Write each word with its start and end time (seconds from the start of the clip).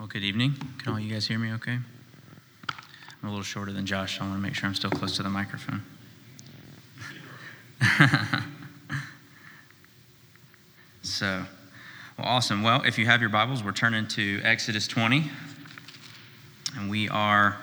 Well, 0.00 0.08
good 0.08 0.24
evening. 0.24 0.54
Can 0.78 0.94
all 0.94 0.98
you 0.98 1.12
guys 1.12 1.26
hear 1.26 1.38
me 1.38 1.52
okay? 1.52 1.76
I'm 2.70 2.74
a 3.22 3.28
little 3.28 3.42
shorter 3.42 3.70
than 3.70 3.84
Josh, 3.84 4.16
so 4.16 4.24
I 4.24 4.28
want 4.28 4.38
to 4.38 4.42
make 4.42 4.54
sure 4.54 4.66
I'm 4.66 4.74
still 4.74 4.88
close 4.88 5.14
to 5.16 5.22
the 5.22 5.28
microphone. 5.28 5.82
so, 11.02 11.44
well, 12.16 12.26
awesome. 12.26 12.62
Well, 12.62 12.82
if 12.86 12.96
you 12.96 13.04
have 13.04 13.20
your 13.20 13.28
Bibles, 13.28 13.62
we're 13.62 13.72
turning 13.72 14.08
to 14.08 14.40
Exodus 14.42 14.86
20, 14.86 15.30
and 16.78 16.88
we 16.88 17.06
are 17.10 17.58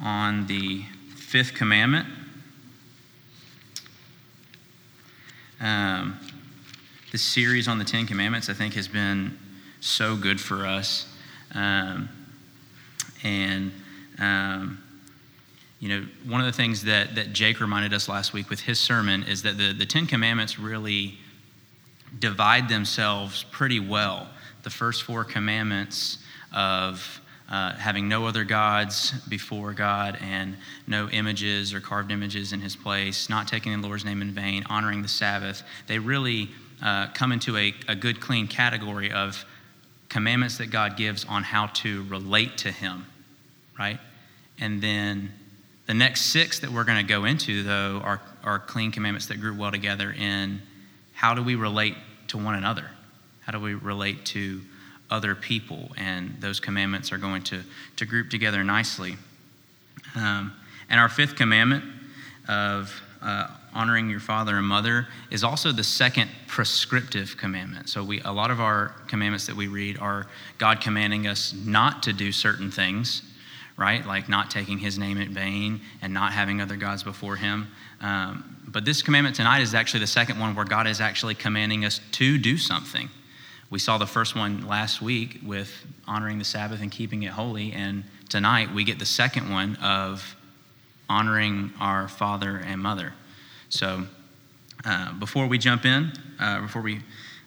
on 0.00 0.46
the 0.46 0.84
fifth 1.16 1.54
commandment. 1.54 2.06
Um, 5.60 6.20
series 7.16 7.66
on 7.66 7.80
the 7.80 7.84
Ten 7.84 8.06
Commandments, 8.06 8.48
I 8.48 8.54
think, 8.54 8.74
has 8.74 8.86
been 8.86 9.36
so 9.80 10.14
good 10.14 10.40
for 10.40 10.66
us. 10.66 11.08
Um, 11.52 12.08
and, 13.22 13.72
um, 14.18 14.82
you 15.80 15.88
know, 15.88 16.06
one 16.26 16.40
of 16.40 16.46
the 16.46 16.52
things 16.52 16.84
that, 16.84 17.14
that 17.14 17.32
Jake 17.32 17.60
reminded 17.60 17.92
us 17.92 18.08
last 18.08 18.32
week 18.32 18.50
with 18.50 18.60
his 18.60 18.78
sermon 18.80 19.24
is 19.24 19.42
that 19.42 19.58
the, 19.58 19.72
the 19.72 19.86
Ten 19.86 20.06
Commandments 20.06 20.58
really 20.58 21.18
divide 22.18 22.68
themselves 22.68 23.44
pretty 23.50 23.80
well. 23.80 24.28
The 24.62 24.70
first 24.70 25.02
four 25.02 25.24
commandments 25.24 26.18
of 26.52 27.20
uh, 27.50 27.74
having 27.74 28.08
no 28.08 28.26
other 28.26 28.44
gods 28.44 29.12
before 29.28 29.72
God 29.74 30.18
and 30.20 30.56
no 30.86 31.08
images 31.10 31.74
or 31.74 31.80
carved 31.80 32.10
images 32.10 32.52
in 32.52 32.60
his 32.60 32.74
place, 32.74 33.28
not 33.28 33.46
taking 33.46 33.78
the 33.80 33.86
Lord's 33.86 34.04
name 34.04 34.22
in 34.22 34.30
vain, 34.30 34.64
honoring 34.70 35.02
the 35.02 35.08
Sabbath, 35.08 35.62
they 35.86 35.98
really 35.98 36.48
uh, 36.82 37.08
come 37.08 37.32
into 37.32 37.56
a, 37.56 37.74
a 37.88 37.94
good, 37.94 38.20
clean 38.20 38.48
category 38.48 39.10
of 39.10 39.44
commandments 40.14 40.58
that 40.58 40.70
God 40.70 40.96
gives 40.96 41.24
on 41.24 41.42
how 41.42 41.66
to 41.66 42.04
relate 42.04 42.58
to 42.58 42.70
him, 42.70 43.04
right? 43.76 43.98
And 44.60 44.80
then 44.80 45.32
the 45.86 45.94
next 45.94 46.26
six 46.26 46.60
that 46.60 46.70
we're 46.70 46.84
going 46.84 47.04
to 47.04 47.12
go 47.12 47.24
into, 47.24 47.64
though, 47.64 48.00
are, 48.04 48.20
are 48.44 48.60
clean 48.60 48.92
commandments 48.92 49.26
that 49.26 49.40
group 49.40 49.58
well 49.58 49.72
together 49.72 50.14
in 50.16 50.62
how 51.14 51.34
do 51.34 51.42
we 51.42 51.56
relate 51.56 51.96
to 52.28 52.38
one 52.38 52.54
another? 52.54 52.88
How 53.40 53.50
do 53.50 53.58
we 53.58 53.74
relate 53.74 54.24
to 54.26 54.60
other 55.10 55.34
people? 55.34 55.90
And 55.96 56.36
those 56.38 56.60
commandments 56.60 57.10
are 57.10 57.18
going 57.18 57.42
to, 57.44 57.62
to 57.96 58.06
group 58.06 58.30
together 58.30 58.62
nicely. 58.62 59.16
Um, 60.14 60.52
and 60.88 61.00
our 61.00 61.08
fifth 61.08 61.34
commandment 61.34 61.82
of 62.46 63.02
uh, 63.24 63.48
honoring 63.72 64.08
your 64.08 64.20
father 64.20 64.56
and 64.56 64.66
mother 64.66 65.08
is 65.30 65.42
also 65.42 65.72
the 65.72 65.82
second 65.82 66.30
prescriptive 66.46 67.36
commandment. 67.36 67.88
So 67.88 68.04
we 68.04 68.20
a 68.20 68.30
lot 68.30 68.50
of 68.50 68.60
our 68.60 68.94
commandments 69.08 69.46
that 69.46 69.56
we 69.56 69.66
read 69.66 69.98
are 69.98 70.26
God 70.58 70.80
commanding 70.80 71.26
us 71.26 71.54
not 71.64 72.02
to 72.04 72.12
do 72.12 72.30
certain 72.30 72.70
things, 72.70 73.22
right? 73.76 74.06
Like 74.06 74.28
not 74.28 74.50
taking 74.50 74.78
his 74.78 74.98
name 74.98 75.18
in 75.18 75.32
vain 75.32 75.80
and 76.02 76.14
not 76.14 76.32
having 76.32 76.60
other 76.60 76.76
gods 76.76 77.02
before 77.02 77.36
him. 77.36 77.68
Um, 78.00 78.56
but 78.68 78.84
this 78.84 79.02
commandment 79.02 79.36
tonight 79.36 79.60
is 79.60 79.74
actually 79.74 80.00
the 80.00 80.06
second 80.06 80.38
one 80.38 80.54
where 80.54 80.64
God 80.64 80.86
is 80.86 81.00
actually 81.00 81.34
commanding 81.34 81.84
us 81.84 82.00
to 82.12 82.38
do 82.38 82.56
something. 82.58 83.08
We 83.70 83.78
saw 83.78 83.98
the 83.98 84.06
first 84.06 84.36
one 84.36 84.66
last 84.68 85.02
week 85.02 85.40
with 85.44 85.72
honoring 86.06 86.38
the 86.38 86.44
Sabbath 86.44 86.80
and 86.80 86.92
keeping 86.92 87.22
it 87.24 87.30
holy, 87.32 87.72
and 87.72 88.04
tonight 88.28 88.72
we 88.72 88.84
get 88.84 88.98
the 88.98 89.06
second 89.06 89.50
one 89.50 89.76
of 89.76 90.36
honoring 91.08 91.72
our 91.80 92.08
father 92.08 92.56
and 92.56 92.80
mother. 92.80 93.12
So, 93.68 94.04
uh, 94.84 95.12
before 95.14 95.46
we 95.46 95.58
jump 95.58 95.84
in, 95.84 96.12
uh, 96.38 96.62
before 96.62 96.82
we 96.82 97.00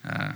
uh, 0.08 0.34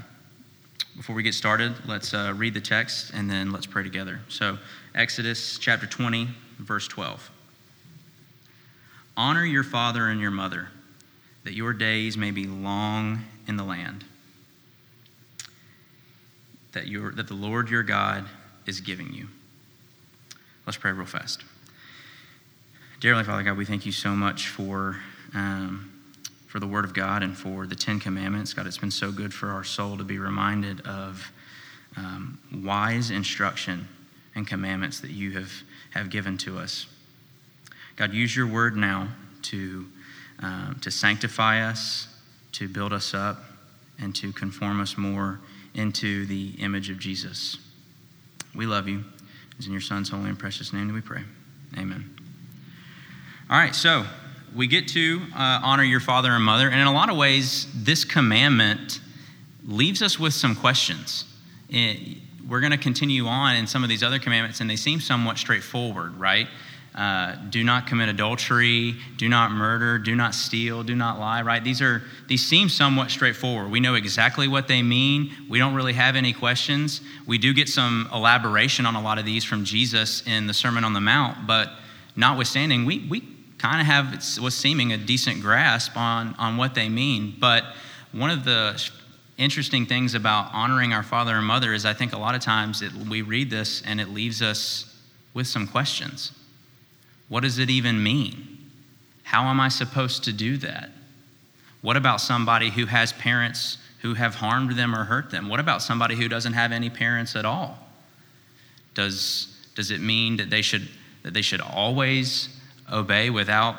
before 0.98 1.16
we 1.16 1.24
get 1.24 1.34
started, 1.34 1.74
let's 1.88 2.14
uh, 2.14 2.34
read 2.36 2.54
the 2.54 2.62
text 2.62 3.12
and 3.14 3.30
then 3.30 3.52
let's 3.52 3.66
pray 3.66 3.84
together. 3.84 4.20
So, 4.28 4.58
Exodus 4.94 5.58
chapter 5.58 5.88
20, 5.88 6.28
verse 6.60 6.88
12. 6.88 7.32
Honor 9.16 9.46
your 9.46 9.64
father 9.64 10.08
and 10.08 10.20
your 10.20 10.32
mother 10.32 10.68
that 11.44 11.54
your 11.54 11.74
days 11.74 12.18
may 12.18 12.32
be 12.32 12.46
long 12.46 13.24
in 13.48 13.56
the 13.56 13.64
land 13.64 14.04
that, 16.74 16.88
your, 16.88 17.12
that 17.12 17.28
the 17.28 17.34
Lord 17.34 17.70
your 17.70 17.84
God 17.84 18.26
is 18.66 18.80
giving 18.80 19.14
you. 19.14 19.28
Let's 20.66 20.78
pray 20.78 20.92
real 20.92 21.06
fast. 21.06 21.44
Dear 23.02 23.16
Heavenly 23.16 23.32
Father 23.32 23.44
God, 23.44 23.58
we 23.58 23.66
thank 23.66 23.88
you 23.88 23.92
so 23.92 24.12
much 24.12 24.50
for, 24.50 24.96
um, 25.34 25.92
for 26.46 26.60
the 26.60 26.68
Word 26.68 26.86
of 26.86 26.94
God 26.94 27.24
and 27.24 27.36
for 27.36 27.66
the 27.66 27.74
Ten 27.74 28.00
Commandments. 28.00 28.54
God, 28.54 28.68
it's 28.68 28.78
been 28.78 28.92
so 28.92 29.12
good 29.12 29.34
for 29.34 29.50
our 29.50 29.64
soul 29.64 29.98
to 29.98 30.04
be 30.04 30.20
reminded 30.20 30.82
of 30.82 31.32
um, 31.98 32.40
wise 32.64 33.10
instruction 33.10 33.88
and 34.36 34.46
commandments 34.46 35.00
that 35.00 35.10
you 35.10 35.32
have, 35.32 35.52
have 35.96 36.12
given 36.12 36.38
to 36.38 36.60
us. 36.60 36.86
God, 37.96 38.14
use 38.14 38.36
your 38.36 38.46
Word 38.46 38.78
now 38.78 39.08
to 39.44 39.88
um, 40.44 40.78
to 40.82 40.92
sanctify 40.92 41.62
us, 41.68 42.08
to 42.52 42.68
build 42.68 42.94
us 42.94 43.16
up, 43.16 43.40
and 44.00 44.16
to 44.18 44.32
conform 44.32 44.80
us 44.80 44.96
more 44.96 45.40
into 45.74 46.28
the 46.28 46.52
image 46.60 46.92
of 46.92 47.00
Jesus. 47.00 47.58
We 48.54 48.68
love 48.68 48.88
you. 48.88 49.06
It's 49.58 49.66
in 49.66 49.72
your 49.72 49.82
Son's 49.82 50.10
holy 50.10 50.30
and 50.30 50.38
precious 50.38 50.72
name 50.72 50.88
that 50.88 50.94
we 50.94 51.02
pray. 51.02 51.24
Amen. 51.80 52.21
All 53.52 53.58
right, 53.58 53.76
so 53.76 54.06
we 54.56 54.66
get 54.66 54.88
to 54.90 55.22
uh, 55.36 55.60
honor 55.62 55.84
your 55.84 56.00
father 56.00 56.32
and 56.32 56.42
mother, 56.42 56.70
and 56.70 56.80
in 56.80 56.88
a 56.88 56.94
lot 56.94 57.10
of 57.10 57.18
ways, 57.18 57.68
this 57.76 58.06
commandment 58.06 59.02
leaves 59.66 60.02
us 60.02 60.18
with 60.18 60.34
some 60.34 60.56
questions. 60.56 61.26
It, 61.68 62.20
we're 62.48 62.62
going 62.62 62.72
to 62.72 62.78
continue 62.78 63.26
on 63.26 63.58
in 63.58 63.68
some 63.68 63.84
of 63.84 63.90
these 63.90 64.04
other 64.04 64.20
commandments, 64.20 64.62
and 64.62 64.70
they 64.70 64.78
seem 64.78 65.02
somewhat 65.02 65.38
straightforward, 65.38 66.16
right? 66.16 66.48
Uh, 66.96 67.36
do 67.50 67.62
not 67.62 67.88
commit 67.88 68.08
adultery, 68.08 68.96
do 69.18 69.28
not 69.28 69.52
murder, 69.52 70.00
do 70.00 70.16
not 70.16 70.34
steal, 70.34 70.82
do 70.82 70.96
not 70.96 71.20
lie, 71.20 71.42
right? 71.42 71.62
These 71.62 71.82
are 71.82 72.04
these 72.30 72.48
seem 72.48 72.70
somewhat 72.70 73.12
straightforward. 73.12 73.70
We 73.70 73.82
know 73.82 73.96
exactly 73.96 74.48
what 74.48 74.70
they 74.70 74.82
mean. 74.82 75.30
We 75.50 75.60
don't 75.60 75.76
really 75.76 75.92
have 75.92 76.16
any 76.16 76.32
questions. 76.32 77.02
We 77.28 77.38
do 77.38 77.54
get 77.54 77.68
some 77.68 78.08
elaboration 78.14 78.86
on 78.86 78.96
a 78.96 79.02
lot 79.02 79.20
of 79.20 79.26
these 79.26 79.44
from 79.44 79.66
Jesus 79.66 80.26
in 80.26 80.48
the 80.48 80.54
Sermon 80.54 80.86
on 80.86 80.94
the 80.94 81.02
Mount, 81.02 81.46
but 81.46 81.74
notwithstanding, 82.16 82.86
we 82.86 83.06
we 83.10 83.41
kind 83.62 83.80
of 83.80 83.88
have 83.88 84.24
what's 84.40 84.56
seeming 84.56 84.92
a 84.92 84.98
decent 84.98 85.42
grasp 85.42 85.96
on 85.96 86.36
on 86.40 86.58
what 86.58 86.74
they 86.74 86.90
mean. 86.90 87.36
But 87.40 87.64
one 88.12 88.30
of 88.30 88.44
the 88.44 88.82
interesting 89.38 89.86
things 89.86 90.14
about 90.16 90.54
honoring 90.54 90.94
our 90.94 91.04
father 91.04 91.36
and 91.36 91.46
mother 91.46 91.74
is 91.74 91.86
I 91.86 91.94
think 91.94 92.14
a 92.14 92.18
lot 92.18 92.36
of 92.36 92.42
times 92.42 92.82
it, 92.82 92.92
we 92.94 93.22
read 93.22 93.50
this 93.50 93.82
and 93.86 94.02
it 94.02 94.10
leaves 94.10 94.42
us 94.42 95.00
with 95.34 95.48
some 95.48 95.68
questions 95.68 96.32
what 97.30 97.44
does 97.44 97.60
it 97.60 97.70
even 97.70 98.04
mean? 98.04 98.58
How 99.24 99.44
am 99.44 99.62
I 99.62 99.70
supposed 99.70 100.26
to 100.26 100.34
do 100.34 100.58
that? 100.58 100.90
What 101.82 101.96
about 101.96 102.20
somebody 102.20 102.70
who 102.70 102.88
has 102.88 103.14
parents 103.14 103.78
who 104.02 104.16
have 104.16 104.36
harmed 104.36 104.76
them 104.76 104.94
or 104.94 105.06
hurt 105.06 105.32
them? 105.32 105.48
What 105.48 105.62
about 105.62 105.82
somebody 105.82 106.16
who 106.18 106.28
doesn't 106.28 106.52
have 106.52 106.74
any 106.74 106.90
parents 106.90 107.38
at 107.38 107.46
all? 107.46 107.80
Does, 108.96 109.48
does 109.76 109.92
it 109.92 110.02
mean 110.02 110.36
that 110.38 110.50
they, 110.50 110.62
should, 110.62 110.90
that 111.24 111.34
they 111.34 111.42
should 111.42 111.62
always 111.62 112.50
obey 112.92 113.30
without 113.30 113.76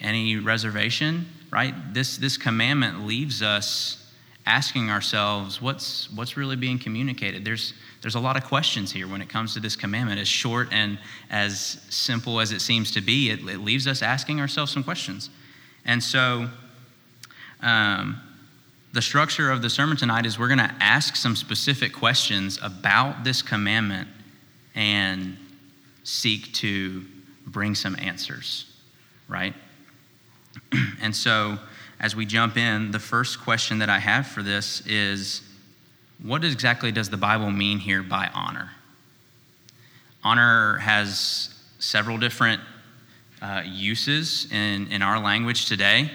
any 0.00 0.36
reservation? 0.36 1.26
Right? 1.50 1.74
This, 1.92 2.16
this 2.16 2.36
commandment 2.36 3.06
leaves 3.06 3.42
us 3.42 4.12
asking 4.46 4.90
ourselves 4.90 5.60
what's, 5.60 6.10
what's 6.12 6.36
really 6.36 6.56
being 6.56 6.78
communicated. 6.78 7.44
There's, 7.44 7.74
there's 8.02 8.14
a 8.14 8.20
lot 8.20 8.36
of 8.36 8.44
questions 8.44 8.90
here 8.90 9.06
when 9.06 9.20
it 9.20 9.28
comes 9.28 9.54
to 9.54 9.60
this 9.60 9.76
commandment. 9.76 10.20
As 10.20 10.28
short 10.28 10.68
and 10.72 10.98
as 11.30 11.80
simple 11.88 12.40
as 12.40 12.52
it 12.52 12.60
seems 12.60 12.90
to 12.92 13.00
be, 13.00 13.30
it, 13.30 13.40
it 13.40 13.58
leaves 13.58 13.86
us 13.86 14.02
asking 14.02 14.40
ourselves 14.40 14.72
some 14.72 14.82
questions. 14.82 15.30
And 15.84 16.02
so, 16.02 16.48
um, 17.62 18.20
the 18.92 19.02
structure 19.02 19.50
of 19.50 19.62
the 19.62 19.70
sermon 19.70 19.96
tonight 19.96 20.26
is 20.26 20.38
we're 20.38 20.48
going 20.48 20.58
to 20.58 20.74
ask 20.80 21.14
some 21.14 21.36
specific 21.36 21.92
questions 21.92 22.58
about 22.60 23.22
this 23.22 23.40
commandment 23.40 24.08
and 24.74 25.36
seek 26.02 26.52
to 26.54 27.04
bring 27.50 27.74
some 27.74 27.96
answers, 27.98 28.66
right? 29.28 29.54
and 31.02 31.14
so, 31.14 31.58
as 31.98 32.16
we 32.16 32.24
jump 32.24 32.56
in, 32.56 32.90
the 32.90 32.98
first 32.98 33.40
question 33.40 33.78
that 33.78 33.90
I 33.90 33.98
have 33.98 34.26
for 34.26 34.42
this 34.42 34.82
is 34.86 35.42
what 36.22 36.44
exactly 36.44 36.92
does 36.92 37.10
the 37.10 37.16
Bible 37.16 37.50
mean 37.50 37.78
here 37.78 38.02
by 38.02 38.30
honor? 38.34 38.70
Honor 40.22 40.78
has 40.78 41.54
several 41.78 42.18
different 42.18 42.60
uh, 43.40 43.62
uses 43.64 44.50
in, 44.52 44.86
in 44.88 45.02
our 45.02 45.18
language 45.18 45.66
today. 45.66 46.10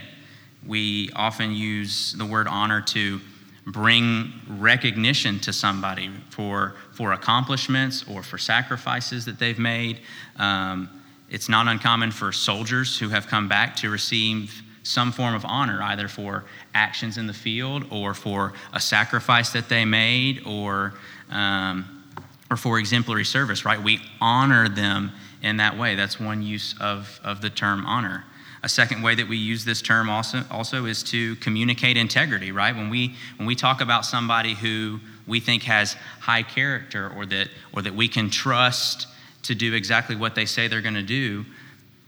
We 0.65 1.09
often 1.15 1.51
use 1.51 2.13
the 2.13 2.25
word 2.25 2.47
honor 2.47 2.81
to 2.81 3.19
bring 3.65 4.31
recognition 4.47 5.39
to 5.39 5.51
somebody 5.51 6.11
for, 6.29 6.75
for 6.93 7.13
accomplishments 7.13 8.05
or 8.07 8.21
for 8.21 8.37
sacrifices 8.37 9.25
that 9.25 9.39
they've 9.39 9.57
made. 9.57 10.01
Um, 10.37 10.89
it's 11.35 11.49
not 11.49 11.67
uncommon 11.67 12.11
for 12.11 12.31
soldiers 12.31 12.97
who 12.97 13.09
have 13.09 13.27
come 13.27 13.49
back 13.49 13.75
to 13.75 13.89
receive 13.89 14.63
some 14.83 15.11
form 15.11 15.35
of 15.35 15.43
honor, 15.43 15.81
either 15.83 16.07
for 16.07 16.45
actions 16.73 17.17
in 17.17 17.27
the 17.27 17.33
field 17.33 17.83
or 17.91 18.13
for 18.13 18.53
a 18.71 18.79
sacrifice 18.79 19.49
that 19.49 19.67
they 19.67 19.83
made 19.83 20.41
or, 20.45 20.93
um, 21.29 22.05
or 22.49 22.55
for 22.55 22.79
exemplary 22.79 23.25
service, 23.25 23.65
right? 23.65 23.83
We 23.83 23.99
honor 24.21 24.69
them 24.69 25.11
in 25.41 25.57
that 25.57 25.77
way. 25.77 25.95
That's 25.95 26.21
one 26.21 26.41
use 26.41 26.73
of, 26.79 27.19
of 27.21 27.41
the 27.41 27.49
term 27.49 27.85
honor. 27.85 28.23
A 28.63 28.69
second 28.69 29.01
way 29.01 29.13
that 29.15 29.27
we 29.27 29.35
use 29.35 29.65
this 29.65 29.81
term 29.81 30.09
also, 30.09 30.41
also 30.49 30.85
is 30.85 31.03
to 31.03 31.35
communicate 31.37 31.97
integrity, 31.97 32.53
right? 32.53 32.73
When 32.73 32.89
we, 32.89 33.13
when 33.35 33.45
we 33.45 33.55
talk 33.55 33.81
about 33.81 34.05
somebody 34.05 34.53
who 34.53 35.01
we 35.27 35.41
think 35.41 35.63
has 35.63 35.97
high 36.21 36.43
character 36.43 37.11
or 37.13 37.25
that, 37.25 37.49
or 37.73 37.81
that 37.81 37.93
we 37.93 38.07
can 38.07 38.29
trust 38.29 39.07
to 39.47 39.55
do 39.55 39.73
exactly 39.73 40.15
what 40.15 40.35
they 40.35 40.45
say 40.45 40.67
they're 40.67 40.81
going 40.81 40.93
to 40.95 41.03
do, 41.03 41.45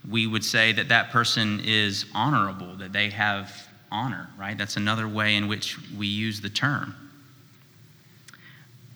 we 0.10 0.28
would 0.28 0.44
say 0.44 0.72
that 0.74 0.90
that 0.90 1.12
person 1.12 1.62
is 1.66 2.06
honorable, 2.14 2.76
that 2.76 2.94
they 2.94 3.10
have 3.10 3.68
honor, 3.92 4.30
right? 4.38 4.58
That's 4.58 4.78
another 4.78 5.08
way 5.08 5.36
in 5.36 5.48
which 5.48 5.78
we 5.98 6.08
use 6.08 6.42
the 6.42 6.50
term. 6.50 6.96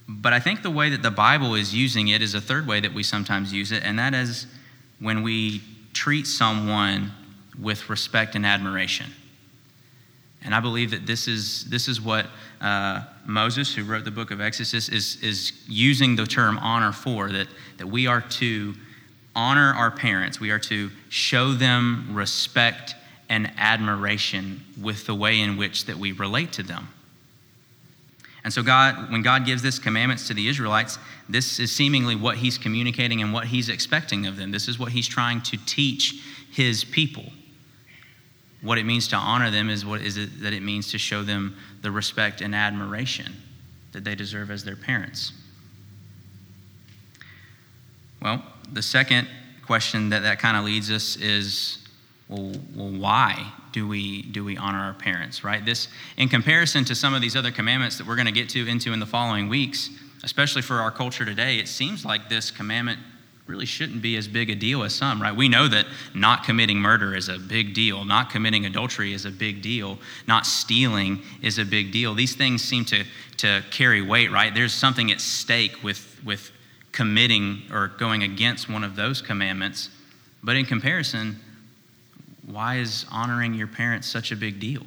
But 0.07 0.33
I 0.33 0.39
think 0.39 0.61
the 0.61 0.71
way 0.71 0.89
that 0.89 1.01
the 1.01 1.11
Bible 1.11 1.55
is 1.55 1.73
using 1.73 2.09
it 2.09 2.21
is 2.21 2.35
a 2.35 2.41
third 2.41 2.67
way 2.67 2.79
that 2.81 2.93
we 2.93 3.03
sometimes 3.03 3.53
use 3.53 3.71
it, 3.71 3.83
and 3.83 3.97
that 3.99 4.13
is 4.13 4.47
when 4.99 5.23
we 5.23 5.61
treat 5.93 6.27
someone 6.27 7.11
with 7.59 7.89
respect 7.89 8.35
and 8.35 8.45
admiration. 8.45 9.11
And 10.43 10.55
I 10.55 10.59
believe 10.59 10.91
that 10.91 11.05
this 11.05 11.27
is, 11.27 11.65
this 11.65 11.87
is 11.87 12.01
what 12.01 12.25
uh, 12.61 13.03
Moses, 13.25 13.73
who 13.73 13.83
wrote 13.83 14.05
the 14.05 14.11
book 14.11 14.31
of 14.31 14.41
Exodus, 14.41 14.89
is, 14.89 15.21
is 15.21 15.53
using 15.67 16.15
the 16.15 16.25
term 16.25 16.57
honor 16.57 16.91
for 16.91 17.29
that, 17.31 17.47
that 17.77 17.87
we 17.87 18.07
are 18.07 18.21
to 18.21 18.73
honor 19.35 19.73
our 19.73 19.91
parents, 19.91 20.39
we 20.39 20.51
are 20.51 20.59
to 20.59 20.89
show 21.09 21.53
them 21.53 22.09
respect 22.11 22.95
and 23.29 23.51
admiration 23.57 24.61
with 24.81 25.05
the 25.05 25.15
way 25.15 25.39
in 25.39 25.57
which 25.57 25.85
that 25.85 25.95
we 25.95 26.11
relate 26.11 26.51
to 26.53 26.63
them. 26.63 26.89
And 28.43 28.51
so 28.51 28.63
God 28.63 29.11
when 29.11 29.21
God 29.21 29.45
gives 29.45 29.61
this 29.61 29.77
commandments 29.77 30.27
to 30.27 30.33
the 30.33 30.47
Israelites, 30.47 30.97
this 31.29 31.59
is 31.59 31.71
seemingly 31.71 32.15
what 32.15 32.37
he's 32.37 32.57
communicating 32.57 33.21
and 33.21 33.31
what 33.31 33.45
he's 33.45 33.69
expecting 33.69 34.25
of 34.25 34.35
them. 34.35 34.51
This 34.51 34.67
is 34.67 34.79
what 34.79 34.91
he's 34.91 35.07
trying 35.07 35.41
to 35.43 35.57
teach 35.65 36.23
his 36.51 36.83
people 36.83 37.31
what 38.61 38.77
it 38.77 38.85
means 38.85 39.07
to 39.09 39.15
honor 39.15 39.49
them 39.49 39.69
is 39.69 39.85
what 39.85 40.01
is 40.01 40.17
it 40.17 40.41
that 40.41 40.53
it 40.53 40.61
means 40.61 40.91
to 40.91 40.97
show 40.97 41.23
them 41.23 41.55
the 41.81 41.91
respect 41.91 42.41
and 42.41 42.53
admiration 42.53 43.33
that 43.91 44.03
they 44.03 44.15
deserve 44.15 44.51
as 44.51 44.63
their 44.63 44.75
parents. 44.75 45.33
Well, 48.21 48.43
the 48.71 48.81
second 48.81 49.27
question 49.65 50.09
that 50.09 50.21
that 50.21 50.39
kind 50.39 50.57
of 50.57 50.63
leads 50.63 50.91
us 50.91 51.15
is 51.17 51.79
well, 52.29 52.53
well, 52.75 52.89
why 52.89 53.51
do 53.71 53.87
we 53.87 54.21
do 54.23 54.43
we 54.43 54.57
honor 54.57 54.79
our 54.79 54.93
parents 54.93 55.43
right 55.43 55.63
this 55.65 55.87
in 56.17 56.27
comparison 56.27 56.83
to 56.85 56.95
some 56.95 57.13
of 57.13 57.21
these 57.21 57.35
other 57.35 57.51
commandments 57.51 57.97
that 57.97 58.07
we're 58.07 58.15
going 58.15 58.25
to 58.25 58.31
get 58.31 58.49
to 58.49 58.67
into 58.67 58.93
in 58.93 58.99
the 58.99 59.05
following 59.05 59.47
weeks 59.47 59.89
especially 60.23 60.61
for 60.61 60.79
our 60.79 60.91
culture 60.91 61.25
today 61.25 61.57
it 61.57 61.67
seems 61.67 62.03
like 62.05 62.27
this 62.27 62.51
commandment 62.51 62.99
really 63.51 63.65
shouldn't 63.65 64.01
be 64.01 64.15
as 64.15 64.29
big 64.29 64.49
a 64.49 64.55
deal 64.55 64.81
as 64.81 64.95
some, 64.95 65.21
right? 65.21 65.35
We 65.35 65.49
know 65.49 65.67
that 65.67 65.85
not 66.13 66.45
committing 66.45 66.77
murder 66.77 67.13
is 67.13 67.27
a 67.27 67.37
big 67.37 67.73
deal, 67.73 68.05
not 68.05 68.29
committing 68.29 68.65
adultery 68.65 69.11
is 69.11 69.25
a 69.25 69.29
big 69.29 69.61
deal, 69.61 69.99
not 70.25 70.45
stealing 70.45 71.21
is 71.41 71.59
a 71.59 71.65
big 71.65 71.91
deal. 71.91 72.13
These 72.13 72.35
things 72.35 72.63
seem 72.63 72.85
to, 72.85 73.03
to 73.37 73.61
carry 73.69 74.01
weight, 74.01 74.31
right? 74.31 74.55
There's 74.55 74.73
something 74.73 75.11
at 75.11 75.19
stake 75.19 75.83
with, 75.83 76.19
with 76.23 76.49
committing 76.93 77.63
or 77.71 77.89
going 77.89 78.23
against 78.23 78.69
one 78.69 78.85
of 78.85 78.95
those 78.95 79.21
commandments. 79.21 79.89
But 80.41 80.55
in 80.55 80.65
comparison, 80.65 81.37
why 82.45 82.77
is 82.77 83.05
honoring 83.11 83.53
your 83.53 83.67
parents 83.67 84.07
such 84.07 84.31
a 84.31 84.35
big 84.37 84.61
deal? 84.61 84.85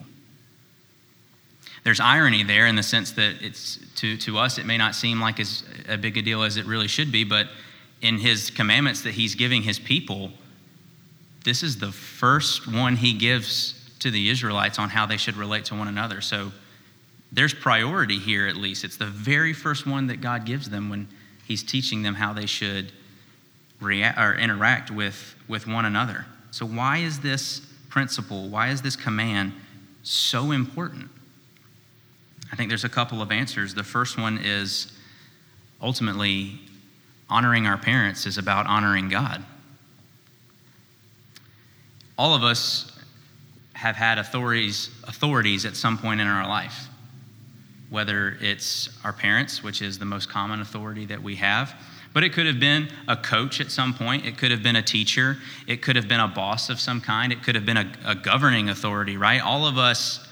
There's 1.84 2.00
irony 2.00 2.42
there 2.42 2.66
in 2.66 2.76
the 2.76 2.82
sense 2.82 3.12
that 3.12 3.42
it's 3.42 3.78
to, 3.96 4.16
to 4.16 4.38
us 4.38 4.56
it 4.56 4.64
may 4.64 4.78
not 4.78 4.94
seem 4.94 5.20
like 5.20 5.38
as 5.38 5.64
a 5.86 5.98
big 5.98 6.16
a 6.16 6.22
deal 6.22 6.42
as 6.42 6.56
it 6.56 6.64
really 6.64 6.88
should 6.88 7.12
be, 7.12 7.24
but 7.24 7.48
in 8.04 8.18
his 8.18 8.50
commandments 8.50 9.00
that 9.00 9.14
he's 9.14 9.34
giving 9.34 9.62
his 9.62 9.78
people, 9.78 10.30
this 11.42 11.62
is 11.62 11.78
the 11.78 11.90
first 11.90 12.70
one 12.70 12.96
he 12.96 13.14
gives 13.14 13.80
to 14.00 14.10
the 14.10 14.28
Israelites 14.28 14.78
on 14.78 14.90
how 14.90 15.06
they 15.06 15.16
should 15.16 15.36
relate 15.36 15.64
to 15.64 15.74
one 15.74 15.88
another. 15.88 16.20
So 16.20 16.52
there's 17.32 17.54
priority 17.54 18.18
here, 18.18 18.46
at 18.46 18.56
least. 18.56 18.84
It's 18.84 18.98
the 18.98 19.06
very 19.06 19.54
first 19.54 19.86
one 19.86 20.06
that 20.08 20.20
God 20.20 20.44
gives 20.44 20.68
them 20.68 20.90
when 20.90 21.08
he's 21.46 21.62
teaching 21.62 22.02
them 22.02 22.14
how 22.14 22.34
they 22.34 22.44
should 22.44 22.92
react 23.80 24.18
or 24.18 24.34
interact 24.34 24.90
with, 24.90 25.34
with 25.48 25.66
one 25.66 25.86
another. 25.86 26.26
So, 26.50 26.66
why 26.66 26.98
is 26.98 27.20
this 27.20 27.60
principle, 27.88 28.48
why 28.48 28.68
is 28.68 28.82
this 28.82 28.96
command 28.96 29.54
so 30.02 30.50
important? 30.52 31.08
I 32.52 32.56
think 32.56 32.68
there's 32.68 32.84
a 32.84 32.88
couple 32.90 33.22
of 33.22 33.32
answers. 33.32 33.74
The 33.74 33.82
first 33.82 34.18
one 34.18 34.38
is 34.38 34.92
ultimately 35.80 36.60
honoring 37.28 37.66
our 37.66 37.78
parents 37.78 38.26
is 38.26 38.38
about 38.38 38.66
honoring 38.66 39.08
God. 39.08 39.44
All 42.16 42.34
of 42.34 42.42
us 42.42 42.90
have 43.72 43.96
had 43.96 44.18
authorities, 44.18 44.90
authorities 45.04 45.66
at 45.66 45.76
some 45.76 45.98
point 45.98 46.20
in 46.20 46.26
our 46.26 46.48
life, 46.48 46.88
whether 47.90 48.36
it's 48.40 48.88
our 49.04 49.12
parents, 49.12 49.62
which 49.62 49.82
is 49.82 49.98
the 49.98 50.04
most 50.04 50.28
common 50.28 50.60
authority 50.60 51.06
that 51.06 51.22
we 51.22 51.36
have, 51.36 51.74
but 52.14 52.22
it 52.22 52.32
could 52.32 52.46
have 52.46 52.60
been 52.60 52.88
a 53.08 53.16
coach 53.16 53.60
at 53.60 53.72
some 53.72 53.92
point. 53.92 54.24
It 54.24 54.38
could 54.38 54.52
have 54.52 54.62
been 54.62 54.76
a 54.76 54.82
teacher. 54.82 55.36
It 55.66 55.82
could 55.82 55.96
have 55.96 56.06
been 56.06 56.20
a 56.20 56.28
boss 56.28 56.70
of 56.70 56.78
some 56.78 57.00
kind. 57.00 57.32
It 57.32 57.42
could 57.42 57.56
have 57.56 57.66
been 57.66 57.76
a, 57.76 57.92
a 58.04 58.14
governing 58.14 58.68
authority, 58.68 59.16
right? 59.16 59.42
All 59.42 59.66
of 59.66 59.78
us 59.78 60.26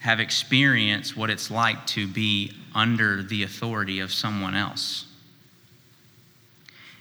have 0.00 0.20
experienced 0.20 1.16
what 1.16 1.28
it's 1.28 1.50
like 1.50 1.84
to 1.88 2.06
be 2.06 2.52
under 2.74 3.24
the 3.24 3.42
authority 3.42 3.98
of 3.98 4.12
someone 4.12 4.54
else. 4.54 5.06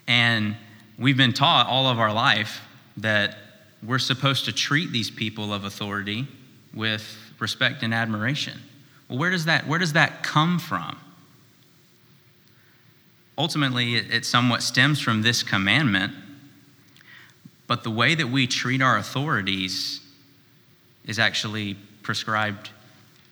And 0.10 0.58
we've 0.98 1.16
been 1.16 1.34
taught 1.34 1.68
all 1.68 1.88
of 1.88 2.00
our 2.00 2.12
life 2.12 2.62
that 2.98 3.38
we're 3.84 4.00
supposed 4.00 4.46
to 4.46 4.52
treat 4.52 4.92
these 4.92 5.12
people 5.12 5.54
of 5.54 5.66
authority 5.66 6.28
with 6.74 7.16
respect 7.38 7.84
and 7.84 7.94
admiration. 7.94 8.60
Well, 9.08 9.20
where 9.20 9.30
does 9.30 9.46
that, 9.46 9.68
where 9.68 9.78
does 9.78 9.94
that 9.94 10.24
come 10.24 10.58
from? 10.58 10.98
Ultimately, 13.38 13.96
it, 13.96 14.12
it 14.12 14.26
somewhat 14.26 14.64
stems 14.64 15.00
from 15.00 15.22
this 15.22 15.44
commandment, 15.44 16.14
but 17.68 17.84
the 17.84 17.92
way 17.92 18.16
that 18.16 18.28
we 18.28 18.48
treat 18.48 18.82
our 18.82 18.98
authorities 18.98 20.02
is 21.06 21.20
actually 21.20 21.76
prescribed 22.02 22.72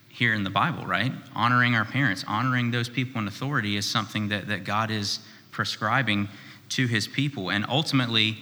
here 0.09 0.35
in 0.35 0.43
the 0.43 0.49
Bible, 0.51 0.85
right? 0.85 1.11
Honoring 1.35 1.73
our 1.73 1.85
parents, 1.85 2.23
honoring 2.27 2.69
those 2.69 2.87
people 2.87 3.19
in 3.19 3.27
authority 3.27 3.77
is 3.77 3.89
something 3.89 4.29
that, 4.29 4.47
that 4.47 4.63
God 4.63 4.91
is 4.91 5.19
prescribing 5.51 6.29
to 6.69 6.87
his 6.87 7.07
people. 7.07 7.49
And 7.49 7.65
ultimately, 7.67 8.37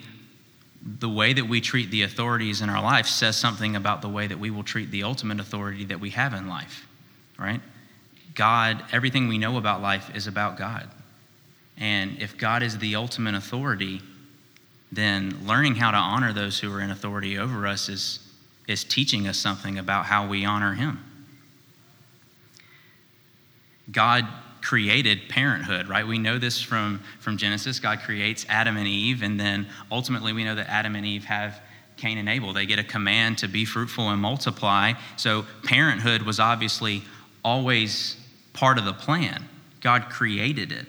the 0.86 1.10
way 1.10 1.34
that 1.34 1.48
we 1.48 1.62
treat 1.62 1.90
the 1.90 2.04
authorities 2.04 2.62
in 2.62 2.70
our 2.70 2.82
life 2.82 3.08
says 3.08 3.36
something 3.36 3.76
about 3.76 4.02
the 4.02 4.10
way 4.10 4.28
that 4.28 4.38
we 4.38 4.52
will 4.52 4.64
treat 4.64 4.92
the 4.92 5.04
ultimate 5.04 5.40
authority 5.40 5.86
that 5.86 6.00
we 6.00 6.12
have 6.12 6.34
in 6.34 6.48
life, 6.48 6.88
right? 7.40 7.62
God, 8.36 8.84
everything 8.92 9.28
we 9.28 9.38
know 9.38 9.58
about 9.58 9.82
life 9.82 10.16
is 10.16 10.28
about 10.28 10.58
God. 10.58 10.90
And 11.78 12.22
if 12.22 12.38
God 12.38 12.62
is 12.62 12.78
the 12.78 12.96
ultimate 12.96 13.36
authority, 13.36 14.02
then 14.92 15.40
learning 15.46 15.76
how 15.76 15.92
to 15.92 15.98
honor 15.98 16.34
those 16.34 16.60
who 16.60 16.72
are 16.74 16.82
in 16.82 16.92
authority 16.92 17.38
over 17.38 17.66
us 17.66 17.90
is, 17.90 18.20
is 18.68 18.84
teaching 18.84 19.28
us 19.28 19.38
something 19.38 19.80
about 19.80 20.06
how 20.06 20.28
we 20.28 20.46
honor 20.46 20.74
Him. 20.74 21.04
God 23.92 24.28
created 24.66 25.30
parenthood, 25.30 25.88
right? 25.88 26.08
We 26.08 26.18
know 26.18 26.40
this 26.40 26.60
from, 26.60 27.00
from 27.20 27.38
Genesis. 27.38 27.80
God 27.80 28.00
creates 28.00 28.48
Adam 28.50 28.78
and 28.78 28.88
Eve, 28.88 29.22
and 29.22 29.40
then 29.40 29.68
ultimately 29.92 30.34
we 30.34 30.44
know 30.44 30.56
that 30.56 30.68
Adam 30.68 30.96
and 30.96 31.06
Eve 31.06 31.24
have 31.26 31.62
Cain 31.98 32.18
and 32.18 32.28
Abel. 32.28 32.52
They 32.52 32.66
get 32.66 32.80
a 32.80 32.84
command 32.84 33.38
to 33.38 33.48
be 33.48 33.64
fruitful 33.64 34.10
and 34.10 34.20
multiply. 34.20 34.94
So 35.18 35.46
parenthood 35.64 36.24
was 36.24 36.40
obviously 36.40 37.04
always 37.44 38.18
part 38.54 38.80
of 38.80 38.86
the 38.86 38.94
plan. 38.94 39.48
God 39.82 40.10
created 40.10 40.72
it. 40.72 40.88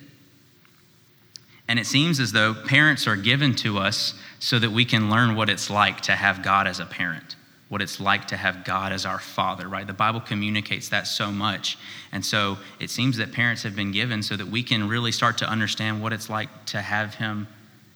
And 1.69 1.79
it 1.79 1.85
seems 1.85 2.19
as 2.19 2.33
though 2.33 2.55
parents 2.55 3.07
are 3.07 3.17
given 3.17 3.55
to 3.57 3.77
us 3.77 4.15
so 4.39 4.59
that 4.59 4.71
we 4.71 4.87
can 4.87 5.11
learn 5.11 5.37
what 5.37 5.51
it's 5.51 5.69
like 5.69 6.01
to 6.03 6.13
have 6.13 6.43
God 6.43 6.67
as 6.67 6.81
a 6.81 6.87
parent 6.87 7.37
what 7.69 7.83
it's 7.83 7.99
like 7.99 8.29
to 8.29 8.37
have 8.37 8.65
God 8.65 8.93
as 8.93 9.05
our 9.05 9.19
father, 9.19 9.69
right? 9.69 9.87
The 9.87 9.93
Bible 9.93 10.21
communicates 10.21 10.89
that 10.91 11.07
so 11.07 11.33
much. 11.33 11.77
And 12.13 12.25
so 12.25 12.59
it 12.79 12.91
seems 12.91 13.17
that 13.17 13.33
parents 13.33 13.65
have 13.65 13.75
been 13.75 13.91
given 13.91 14.23
so 14.23 14.37
that 14.37 14.47
we 14.47 14.63
can 14.63 14.89
really 14.89 15.11
start 15.11 15.39
to 15.39 15.49
understand 15.49 16.01
what 16.01 16.13
it's 16.13 16.31
like 16.31 16.49
to 16.67 16.81
have 16.81 17.15
him 17.15 17.49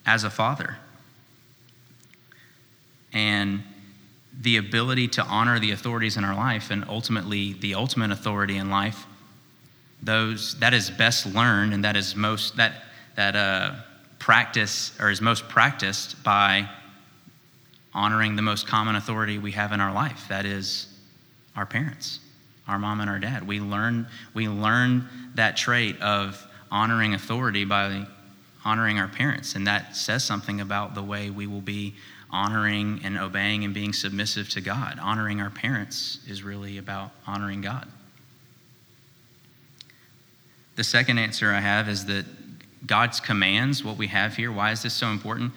as 0.05 0.25
a 0.25 0.31
father. 0.31 0.77
And 3.13 3.63
the 4.41 4.57
ability 4.57 5.09
to 5.09 5.23
honor 5.23 5.61
the 5.61 5.71
authorities 5.71 6.17
in 6.17 6.25
our 6.25 6.35
life 6.35 6.71
and 6.71 6.85
ultimately 6.89 7.53
the 7.55 7.75
ultimate 7.75 8.11
authority 8.11 8.57
in 8.57 8.71
life 8.71 9.07
those 10.03 10.59
that 10.61 10.73
is 10.73 10.91
best 10.91 11.27
learned 11.27 11.75
and 11.75 11.85
that 11.85 11.97
is 11.97 12.17
most 12.17 12.57
that 12.57 12.85
that 13.17 13.37
uh, 13.37 13.75
practice 14.19 14.93
or 15.01 15.11
is 15.11 15.21
most 15.21 15.49
practiced 15.49 16.23
by 16.23 16.69
honoring 17.95 18.37
the 18.37 18.43
most 18.43 18.67
common 18.67 18.97
authority 18.97 19.39
we 19.39 19.53
have 19.53 19.73
in 19.73 19.81
our 19.81 19.93
life 19.93 20.27
that 20.29 20.45
is 20.45 20.87
our 21.57 21.67
parents 21.67 22.21
our 22.69 22.79
mom 22.79 23.01
and 23.01 23.11
our 23.11 23.19
dad 23.19 23.47
we 23.47 23.61
learn 23.61 24.07
we 24.35 24.49
learn 24.49 25.09
that 25.35 25.57
trait 25.57 26.01
of 26.01 26.47
honoring 26.71 27.15
authority 27.15 27.65
by 27.65 28.07
honoring 28.65 28.99
our 28.99 29.09
parents. 29.09 29.55
And 29.55 29.67
that 29.67 29.97
says 29.97 30.25
something 30.25 30.61
about 30.61 30.95
the 30.95 31.03
way 31.03 31.31
we 31.31 31.47
will 31.47 31.61
be 31.61 31.95
honoring 32.31 33.01
and 33.03 33.19
obeying 33.19 33.65
and 33.65 33.75
being 33.75 33.93
submissive 33.93 34.49
to 34.51 34.61
God. 34.61 34.99
Honoring 35.01 35.41
our 35.41 35.51
parents 35.51 36.19
is 36.29 36.43
really 36.43 36.79
about 36.79 37.11
honoring 37.27 37.61
God. 37.61 37.89
The 40.77 40.85
second 40.85 41.19
answer 41.19 41.51
I 41.51 41.61
have 41.61 41.89
is 41.89 42.07
that 42.07 42.25
God's 42.87 43.21
commands, 43.21 43.85
what 43.85 43.97
we 43.97 44.07
have 44.07 44.37
here, 44.37 44.53
why 44.53 44.71
is 44.71 44.83
this 44.83 44.95
so 44.95 45.09
important? 45.09 45.53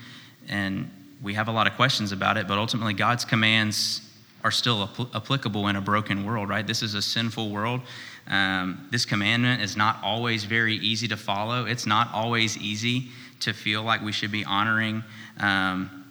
And 0.50 0.90
we 1.24 1.34
have 1.34 1.48
a 1.48 1.52
lot 1.52 1.68
of 1.68 1.74
questions 1.74 2.12
about 2.12 2.38
it, 2.38 2.48
but 2.48 2.58
ultimately, 2.58 2.94
God's 2.94 3.24
commands 3.26 4.02
are 4.44 4.52
still 4.52 4.88
apl- 4.88 5.16
applicable 5.16 5.70
in 5.70 5.78
a 5.78 5.82
broken 5.82 6.26
world, 6.26 6.50
right? 6.50 6.68
This 6.68 6.84
is 6.84 6.96
a 6.96 7.02
sinful 7.02 7.50
world. 7.50 7.82
Um, 8.28 8.88
this 8.92 9.06
commandment 9.06 9.62
is 9.62 9.78
not 9.78 10.00
always 10.04 10.44
very 10.44 10.76
easy 10.76 11.08
to 11.08 11.18
follow. 11.18 11.66
It's 11.66 11.86
not 11.86 12.14
always 12.14 12.58
easy 12.58 13.08
to 13.40 13.54
feel 13.54 13.84
like 13.84 14.02
we 14.02 14.12
should 14.12 14.32
be 14.32 14.44
honoring 14.44 15.04
um, 15.40 16.06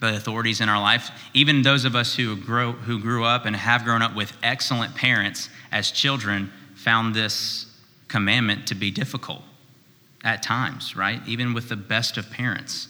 the 0.00 0.16
authorities 0.16 0.60
in 0.60 0.68
our 0.68 0.80
life. 0.80 1.10
Even 1.32 1.62
those 1.62 1.84
of 1.84 1.94
us 1.94 2.14
who, 2.14 2.36
grow, 2.36 2.72
who 2.72 3.00
grew 3.00 3.24
up 3.24 3.46
and 3.46 3.54
have 3.54 3.84
grown 3.84 4.02
up 4.02 4.14
with 4.16 4.36
excellent 4.42 4.94
parents 4.96 5.48
as 5.70 5.90
children 5.90 6.50
found 6.74 7.14
this 7.14 7.66
commandment 8.08 8.66
to 8.68 8.74
be 8.74 8.90
difficult 8.90 9.42
at 10.24 10.42
times, 10.42 10.96
right? 10.96 11.20
Even 11.26 11.54
with 11.54 11.68
the 11.68 11.76
best 11.76 12.16
of 12.16 12.30
parents. 12.30 12.88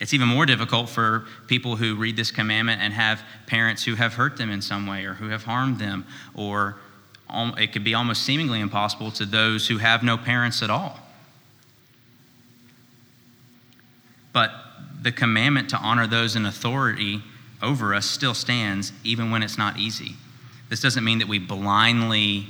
It's 0.00 0.14
even 0.14 0.28
more 0.28 0.46
difficult 0.46 0.88
for 0.88 1.26
people 1.46 1.76
who 1.76 1.94
read 1.94 2.16
this 2.16 2.30
commandment 2.30 2.80
and 2.80 2.92
have 2.94 3.22
parents 3.46 3.84
who 3.84 3.94
have 3.94 4.14
hurt 4.14 4.38
them 4.38 4.50
in 4.50 4.62
some 4.62 4.86
way 4.86 5.04
or 5.04 5.14
who 5.14 5.28
have 5.28 5.44
harmed 5.44 5.78
them, 5.78 6.06
or 6.34 6.76
it 7.58 7.72
could 7.72 7.84
be 7.84 7.94
almost 7.94 8.22
seemingly 8.22 8.60
impossible 8.60 9.10
to 9.12 9.26
those 9.26 9.68
who 9.68 9.76
have 9.76 10.02
no 10.02 10.16
parents 10.16 10.62
at 10.62 10.70
all. 10.70 10.98
But 14.32 14.52
the 15.02 15.12
commandment 15.12 15.68
to 15.70 15.76
honor 15.76 16.06
those 16.06 16.34
in 16.34 16.46
authority 16.46 17.22
over 17.62 17.94
us 17.94 18.06
still 18.06 18.34
stands, 18.34 18.92
even 19.04 19.30
when 19.30 19.42
it's 19.42 19.58
not 19.58 19.78
easy. 19.78 20.14
This 20.70 20.80
doesn't 20.80 21.04
mean 21.04 21.18
that 21.18 21.28
we 21.28 21.38
blindly 21.38 22.46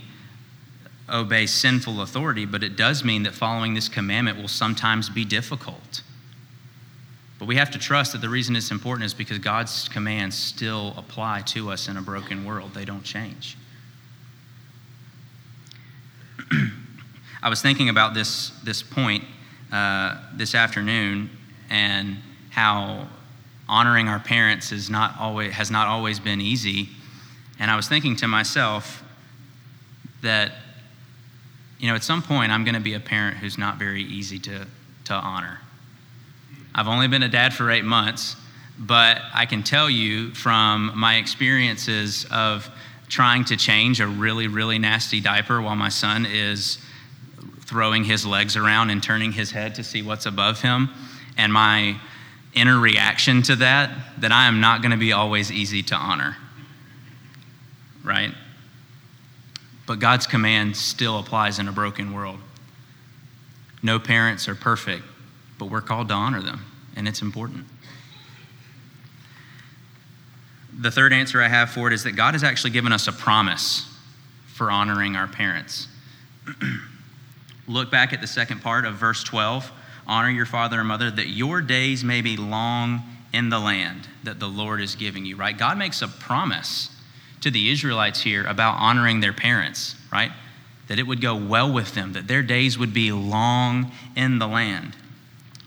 obey 1.08 1.46
sinful 1.46 2.00
authority, 2.00 2.44
but 2.44 2.62
it 2.62 2.76
does 2.76 3.02
mean 3.02 3.24
that 3.24 3.34
following 3.34 3.74
this 3.74 3.88
commandment 3.88 4.38
will 4.38 4.46
sometimes 4.46 5.10
be 5.10 5.24
difficult. 5.24 6.02
But 7.40 7.48
we 7.48 7.56
have 7.56 7.70
to 7.70 7.78
trust 7.78 8.12
that 8.12 8.20
the 8.20 8.28
reason 8.28 8.54
it's 8.54 8.70
important 8.70 9.06
is 9.06 9.14
because 9.14 9.38
God's 9.38 9.88
commands 9.88 10.36
still 10.36 10.92
apply 10.98 11.40
to 11.46 11.70
us 11.70 11.88
in 11.88 11.96
a 11.96 12.02
broken 12.02 12.44
world, 12.44 12.74
they 12.74 12.84
don't 12.84 13.02
change. 13.02 13.56
I 17.42 17.48
was 17.48 17.62
thinking 17.62 17.88
about 17.88 18.12
this, 18.12 18.50
this 18.62 18.82
point 18.82 19.24
uh, 19.72 20.18
this 20.34 20.54
afternoon 20.54 21.30
and 21.70 22.18
how 22.50 23.08
honoring 23.66 24.06
our 24.06 24.20
parents 24.20 24.70
is 24.70 24.90
not 24.90 25.18
always, 25.18 25.52
has 25.52 25.70
not 25.70 25.88
always 25.88 26.20
been 26.20 26.42
easy. 26.42 26.90
And 27.58 27.70
I 27.70 27.76
was 27.76 27.88
thinking 27.88 28.16
to 28.16 28.28
myself 28.28 29.02
that, 30.20 30.52
you 31.78 31.88
know, 31.88 31.94
at 31.94 32.04
some 32.04 32.20
point 32.20 32.52
I'm 32.52 32.64
going 32.64 32.74
to 32.74 32.80
be 32.80 32.92
a 32.92 33.00
parent 33.00 33.38
who's 33.38 33.56
not 33.56 33.78
very 33.78 34.02
easy 34.02 34.38
to, 34.40 34.66
to 35.04 35.14
honor. 35.14 35.60
I've 36.74 36.88
only 36.88 37.08
been 37.08 37.22
a 37.22 37.28
dad 37.28 37.52
for 37.52 37.70
eight 37.70 37.84
months, 37.84 38.36
but 38.78 39.20
I 39.34 39.46
can 39.46 39.62
tell 39.62 39.90
you 39.90 40.32
from 40.34 40.92
my 40.94 41.16
experiences 41.16 42.26
of 42.30 42.68
trying 43.08 43.44
to 43.46 43.56
change 43.56 44.00
a 44.00 44.06
really, 44.06 44.46
really 44.46 44.78
nasty 44.78 45.20
diaper 45.20 45.60
while 45.60 45.76
my 45.76 45.88
son 45.88 46.26
is 46.26 46.78
throwing 47.62 48.04
his 48.04 48.24
legs 48.24 48.56
around 48.56 48.90
and 48.90 49.02
turning 49.02 49.32
his 49.32 49.50
head 49.50 49.74
to 49.76 49.84
see 49.84 50.02
what's 50.02 50.26
above 50.26 50.60
him, 50.60 50.90
and 51.36 51.52
my 51.52 51.96
inner 52.52 52.78
reaction 52.78 53.42
to 53.42 53.56
that, 53.56 53.90
that 54.18 54.32
I 54.32 54.46
am 54.46 54.60
not 54.60 54.82
going 54.82 54.90
to 54.90 54.96
be 54.96 55.12
always 55.12 55.52
easy 55.52 55.82
to 55.84 55.94
honor. 55.94 56.36
Right? 58.02 58.32
But 59.86 59.98
God's 59.98 60.26
command 60.26 60.76
still 60.76 61.18
applies 61.18 61.58
in 61.58 61.68
a 61.68 61.72
broken 61.72 62.12
world. 62.12 62.38
No 63.82 63.98
parents 63.98 64.48
are 64.48 64.54
perfect, 64.54 65.04
but 65.60 65.70
we're 65.70 65.80
called 65.80 66.08
to 66.08 66.14
honor 66.14 66.42
them, 66.42 66.64
and 66.96 67.06
it's 67.06 67.22
important. 67.22 67.66
The 70.76 70.90
third 70.90 71.12
answer 71.12 71.40
I 71.40 71.48
have 71.48 71.70
for 71.70 71.86
it 71.86 71.92
is 71.92 72.02
that 72.04 72.12
God 72.12 72.34
has 72.34 72.42
actually 72.42 72.70
given 72.70 72.92
us 72.92 73.06
a 73.06 73.12
promise 73.12 73.86
for 74.46 74.70
honoring 74.70 75.14
our 75.14 75.28
parents. 75.28 75.86
Look 77.68 77.90
back 77.90 78.12
at 78.12 78.20
the 78.20 78.26
second 78.26 78.62
part 78.62 78.84
of 78.84 78.94
verse 78.94 79.22
12 79.22 79.70
honor 80.06 80.30
your 80.30 80.46
father 80.46 80.80
and 80.80 80.88
mother, 80.88 81.08
that 81.10 81.28
your 81.28 81.60
days 81.60 82.02
may 82.02 82.20
be 82.20 82.36
long 82.36 83.02
in 83.32 83.48
the 83.48 83.60
land 83.60 84.08
that 84.24 84.40
the 84.40 84.48
Lord 84.48 84.80
is 84.80 84.96
giving 84.96 85.24
you, 85.24 85.36
right? 85.36 85.56
God 85.56 85.78
makes 85.78 86.02
a 86.02 86.08
promise 86.08 86.90
to 87.42 87.50
the 87.50 87.70
Israelites 87.70 88.22
here 88.22 88.44
about 88.44 88.74
honoring 88.78 89.20
their 89.20 89.32
parents, 89.32 89.94
right? 90.12 90.32
That 90.88 90.98
it 90.98 91.06
would 91.06 91.20
go 91.20 91.36
well 91.36 91.72
with 91.72 91.94
them, 91.94 92.14
that 92.14 92.26
their 92.26 92.42
days 92.42 92.76
would 92.76 92.92
be 92.92 93.12
long 93.12 93.92
in 94.16 94.40
the 94.40 94.48
land. 94.48 94.96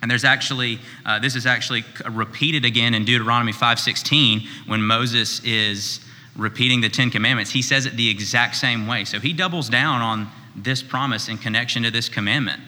And 0.04 0.12
there's 0.12 0.26
actually, 0.26 0.80
uh, 1.06 1.20
this 1.20 1.34
is 1.34 1.46
actually 1.46 1.86
repeated 2.12 2.66
again 2.66 2.94
in 2.94 3.06
Deuteronomy 3.06 3.54
5.16 3.54 4.46
when 4.68 4.82
Moses 4.82 5.40
is 5.46 6.02
repeating 6.36 6.82
the 6.82 6.90
Ten 6.90 7.10
Commandments. 7.10 7.52
He 7.52 7.62
says 7.62 7.86
it 7.86 7.96
the 7.96 8.10
exact 8.10 8.58
same 8.58 8.86
way. 8.86 9.06
So 9.06 9.22
he 9.22 9.32
doubles 9.32 9.70
down 9.70 10.02
on 10.02 10.28
this 10.58 10.84
promise 10.84 11.30
in 11.30 11.38
connection 11.38 11.84
to 11.84 11.90
this 11.90 12.10
commandment. 12.10 12.62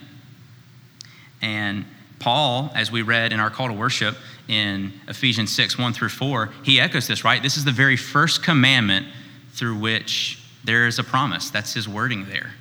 And 1.41 1.83
Paul, 2.19 2.71
as 2.73 2.89
we 2.89 3.01
read 3.01 3.33
in 3.33 3.41
our 3.41 3.49
call 3.49 3.67
to 3.67 3.73
worship 3.73 4.15
in 4.47 4.93
Ephesians 5.09 5.53
6, 5.53 5.77
1 5.77 5.91
through 5.91 6.09
4, 6.09 6.53
he 6.63 6.79
echoes 6.79 7.05
this, 7.05 7.25
right? 7.25 7.43
This 7.43 7.57
is 7.57 7.65
the 7.65 7.71
very 7.71 7.97
first 7.97 8.43
commandment 8.43 9.07
through 9.51 9.77
which 9.77 10.41
there 10.63 10.87
is 10.87 10.99
a 10.99 11.03
promise. 11.03 11.49
That's 11.49 11.73
his 11.73 11.85
wording 11.85 12.27
there. 12.29 12.51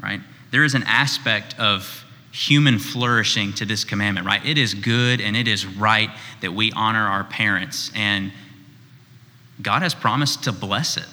Right? 0.00 0.20
There 0.52 0.62
is 0.62 0.76
an 0.76 0.84
aspect 0.84 1.58
of 1.58 2.04
human 2.36 2.78
flourishing 2.78 3.50
to 3.54 3.64
this 3.64 3.82
commandment, 3.82 4.26
right? 4.26 4.44
It 4.44 4.58
is 4.58 4.74
good 4.74 5.22
and 5.22 5.34
it 5.34 5.48
is 5.48 5.64
right 5.64 6.10
that 6.42 6.52
we 6.52 6.70
honor 6.72 7.06
our 7.06 7.24
parents, 7.24 7.90
and 7.94 8.30
God 9.62 9.80
has 9.80 9.94
promised 9.94 10.44
to 10.44 10.52
bless 10.52 10.98
it. 10.98 11.06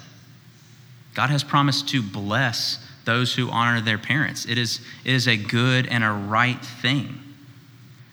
God 1.14 1.30
has 1.30 1.42
promised 1.42 1.88
to 1.90 2.02
bless 2.02 2.78
those 3.06 3.34
who 3.34 3.50
honor 3.50 3.80
their 3.80 3.98
parents. 3.98 4.46
It 4.46 4.58
is, 4.58 4.82
it 5.06 5.14
is 5.14 5.28
a 5.28 5.38
good 5.38 5.88
and 5.88 6.04
a 6.04 6.12
right 6.12 6.60
thing. 6.60 7.18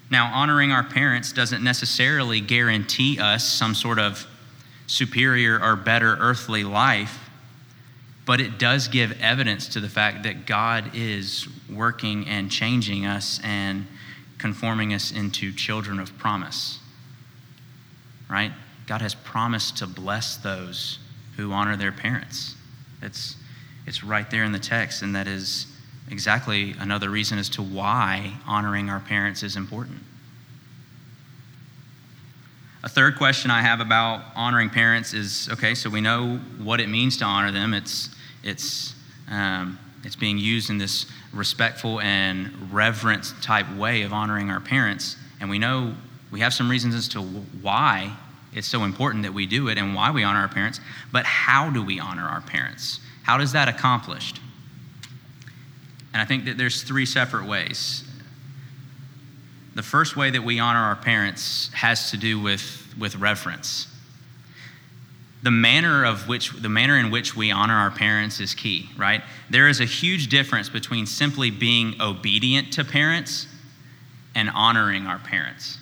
Now, 0.08 0.32
honoring 0.32 0.70
our 0.70 0.84
parents 0.84 1.32
doesn't 1.32 1.64
necessarily 1.64 2.40
guarantee 2.40 3.18
us 3.18 3.44
some 3.44 3.74
sort 3.74 3.98
of 3.98 4.24
superior 4.86 5.60
or 5.60 5.74
better 5.74 6.16
earthly 6.20 6.62
life 6.62 7.29
but 8.26 8.40
it 8.40 8.58
does 8.58 8.88
give 8.88 9.20
evidence 9.20 9.68
to 9.68 9.80
the 9.80 9.88
fact 9.88 10.22
that 10.24 10.46
God 10.46 10.90
is 10.94 11.48
working 11.72 12.26
and 12.28 12.50
changing 12.50 13.06
us 13.06 13.40
and 13.42 13.86
conforming 14.38 14.94
us 14.94 15.10
into 15.10 15.52
children 15.52 15.98
of 15.98 16.16
promise. 16.18 16.78
Right? 18.28 18.52
God 18.86 19.02
has 19.02 19.14
promised 19.14 19.78
to 19.78 19.86
bless 19.86 20.36
those 20.36 20.98
who 21.36 21.52
honor 21.52 21.76
their 21.76 21.92
parents. 21.92 22.54
It's, 23.02 23.36
it's 23.86 24.04
right 24.04 24.30
there 24.30 24.44
in 24.44 24.52
the 24.52 24.58
text, 24.58 25.02
and 25.02 25.14
that 25.14 25.26
is 25.26 25.66
exactly 26.10 26.74
another 26.78 27.08
reason 27.08 27.38
as 27.38 27.48
to 27.50 27.62
why 27.62 28.32
honoring 28.46 28.90
our 28.90 29.00
parents 29.00 29.42
is 29.42 29.56
important. 29.56 30.00
A 32.82 32.88
third 32.88 33.16
question 33.16 33.50
I 33.50 33.60
have 33.60 33.80
about 33.80 34.24
honoring 34.34 34.70
parents 34.70 35.12
is 35.12 35.50
okay, 35.52 35.74
so 35.74 35.90
we 35.90 36.00
know 36.00 36.38
what 36.58 36.80
it 36.80 36.88
means 36.88 37.18
to 37.18 37.24
honor 37.24 37.52
them. 37.52 37.74
It's 37.74 38.08
it's, 38.42 38.94
um, 39.30 39.78
it's 40.02 40.16
being 40.16 40.38
used 40.38 40.70
in 40.70 40.78
this 40.78 41.04
respectful 41.32 42.00
and 42.00 42.72
reverent 42.72 43.34
type 43.42 43.70
way 43.76 44.02
of 44.02 44.12
honoring 44.12 44.50
our 44.50 44.60
parents. 44.60 45.16
And 45.40 45.50
we 45.50 45.58
know 45.58 45.94
we 46.30 46.40
have 46.40 46.54
some 46.54 46.70
reasons 46.70 46.94
as 46.94 47.08
to 47.08 47.20
why 47.20 48.16
it's 48.54 48.66
so 48.66 48.84
important 48.84 49.24
that 49.24 49.32
we 49.32 49.46
do 49.46 49.68
it 49.68 49.76
and 49.78 49.94
why 49.94 50.10
we 50.10 50.24
honor 50.24 50.40
our 50.40 50.48
parents. 50.48 50.80
But 51.12 51.24
how 51.24 51.70
do 51.70 51.84
we 51.84 52.00
honor 52.00 52.26
our 52.26 52.40
parents? 52.40 53.00
How 53.22 53.36
does 53.36 53.52
that 53.52 53.68
accomplished? 53.68 54.40
And 56.12 56.20
I 56.20 56.24
think 56.24 56.46
that 56.46 56.56
there's 56.56 56.82
three 56.82 57.06
separate 57.06 57.46
ways. 57.46 58.04
The 59.74 59.82
first 59.82 60.16
way 60.16 60.30
that 60.30 60.42
we 60.42 60.58
honor 60.58 60.80
our 60.80 60.96
parents 60.96 61.70
has 61.72 62.10
to 62.10 62.16
do 62.16 62.40
with, 62.40 62.94
with 62.98 63.16
reverence. 63.16 63.86
The 65.42 65.50
manner 65.50 66.04
of 66.04 66.28
which 66.28 66.50
the 66.52 66.68
manner 66.68 66.98
in 66.98 67.10
which 67.10 67.34
we 67.34 67.50
honor 67.50 67.74
our 67.74 67.90
parents 67.90 68.40
is 68.40 68.54
key 68.54 68.90
right? 68.98 69.22
There 69.48 69.68
is 69.68 69.80
a 69.80 69.86
huge 69.86 70.28
difference 70.28 70.68
between 70.68 71.06
simply 71.06 71.50
being 71.50 72.00
obedient 72.00 72.74
to 72.74 72.84
parents 72.84 73.46
and 74.34 74.50
honoring 74.50 75.06
our 75.06 75.18
parents 75.18 75.78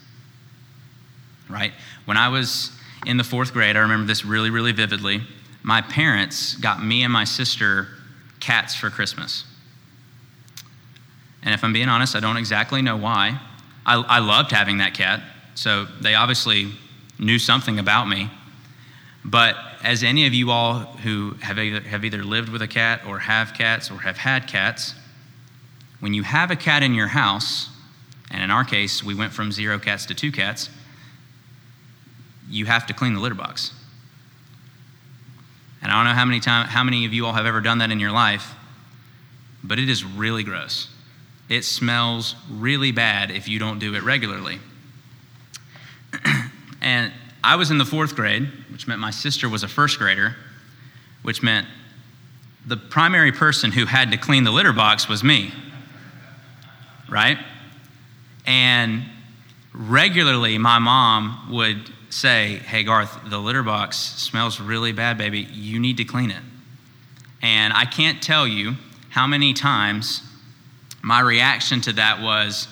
right? 1.49 1.73
When 2.04 2.16
i 2.16 2.28
was 2.28 2.71
in 3.07 3.16
the 3.16 3.25
fourth 3.25 3.52
grade 3.52 3.76
i 3.76 3.80
remember 3.80 4.07
this 4.07 4.25
really 4.25 4.50
really 4.50 4.73
vividly. 4.73 5.23
My 5.62 5.83
parents 5.83 6.54
got 6.57 6.85
me 6.85 7.02
and 7.02 7.12
my 7.12 7.25
sister 7.25 7.88
cats 8.38 8.76
for 8.76 8.90
christmas. 8.90 9.45
And 11.42 11.54
if 11.54 11.64
I'm 11.64 11.73
being 11.73 11.88
honest, 11.88 12.14
I 12.14 12.21
don't 12.21 12.37
exactly 12.37 12.83
know 12.83 12.97
why. 12.97 13.40
I, 13.88 13.95
I 13.95 14.18
loved 14.18 14.52
having 14.52 14.78
that 14.78 14.92
cat, 14.92 15.23
so 15.54 15.87
they 16.02 16.14
obviously 16.14 16.73
knew 17.18 17.38
something 17.38 17.78
about 17.78 18.07
me. 18.07 18.30
But 19.25 19.57
as 19.83 20.02
any 20.02 20.26
of 20.26 20.35
you 20.35 20.50
all 20.50 20.80
who 20.80 21.37
have 21.40 21.59
either, 21.59 21.80
have 21.80 22.04
either 22.04 22.23
lived 22.23 22.50
with 22.50 22.61
a 22.61 22.68
cat 22.68 23.00
or 23.07 23.18
have 23.21 23.54
cats 23.54 23.90
or 23.90 23.97
have 24.00 24.18
had 24.18 24.47
cats, 24.47 24.95
when 26.00 26.12
you 26.12 26.23
have 26.23 26.50
a 26.50 26.57
cat 26.57 26.83
in 26.83 26.92
your 26.92 27.07
house, 27.07 27.71
and 28.30 28.42
in 28.42 28.50
our 28.50 28.62
case, 28.62 29.02
we 29.02 29.14
went 29.14 29.33
from 29.33 29.50
zero 29.52 29.78
cats 29.78 30.04
to 30.07 30.14
two 30.14 30.33
cats, 30.33 30.68
you 32.47 32.66
have 32.66 32.87
to 32.88 32.92
clean 32.92 33.14
the 33.14 33.21
litter 33.21 33.35
box. 33.35 33.73
And 35.80 35.90
I 35.90 35.97
don't 35.97 36.04
know 36.04 36.14
how 36.14 36.26
many, 36.26 36.40
time, 36.40 36.66
how 36.66 36.85
many 36.85 37.07
of 37.07 37.14
you 37.14 37.25
all 37.25 37.33
have 37.33 37.47
ever 37.47 37.62
done 37.62 37.78
that 37.78 37.90
in 37.90 38.00
your 38.00 38.12
life, 38.12 38.54
but 39.64 39.78
it 39.78 39.88
is 39.88 40.04
really 40.04 40.42
gross. 40.42 40.88
It 41.48 41.64
smells 41.64 42.34
really 42.50 42.92
bad 42.92 43.30
if 43.30 43.48
you 43.48 43.58
don't 43.58 43.78
do 43.78 43.94
it 43.94 44.02
regularly. 44.02 44.58
and 46.82 47.12
I 47.42 47.56
was 47.56 47.70
in 47.70 47.78
the 47.78 47.84
fourth 47.84 48.14
grade, 48.14 48.48
which 48.70 48.86
meant 48.86 49.00
my 49.00 49.10
sister 49.10 49.48
was 49.48 49.62
a 49.62 49.68
first 49.68 49.98
grader, 49.98 50.36
which 51.22 51.42
meant 51.42 51.66
the 52.66 52.76
primary 52.76 53.32
person 53.32 53.72
who 53.72 53.86
had 53.86 54.10
to 54.10 54.18
clean 54.18 54.44
the 54.44 54.50
litter 54.50 54.72
box 54.72 55.08
was 55.08 55.24
me. 55.24 55.52
Right? 57.08 57.38
And 58.46 59.04
regularly, 59.72 60.58
my 60.58 60.78
mom 60.78 61.48
would 61.50 61.90
say, 62.10 62.56
Hey, 62.56 62.84
Garth, 62.84 63.18
the 63.30 63.38
litter 63.38 63.62
box 63.62 63.96
smells 63.96 64.60
really 64.60 64.92
bad, 64.92 65.16
baby. 65.16 65.40
You 65.40 65.78
need 65.80 65.96
to 65.96 66.04
clean 66.04 66.30
it. 66.30 66.42
And 67.40 67.72
I 67.72 67.84
can't 67.84 68.22
tell 68.22 68.46
you 68.46 68.74
how 69.10 69.26
many 69.26 69.54
times 69.54 70.22
my 71.02 71.20
reaction 71.20 71.80
to 71.82 71.92
that 71.94 72.20
was, 72.20 72.68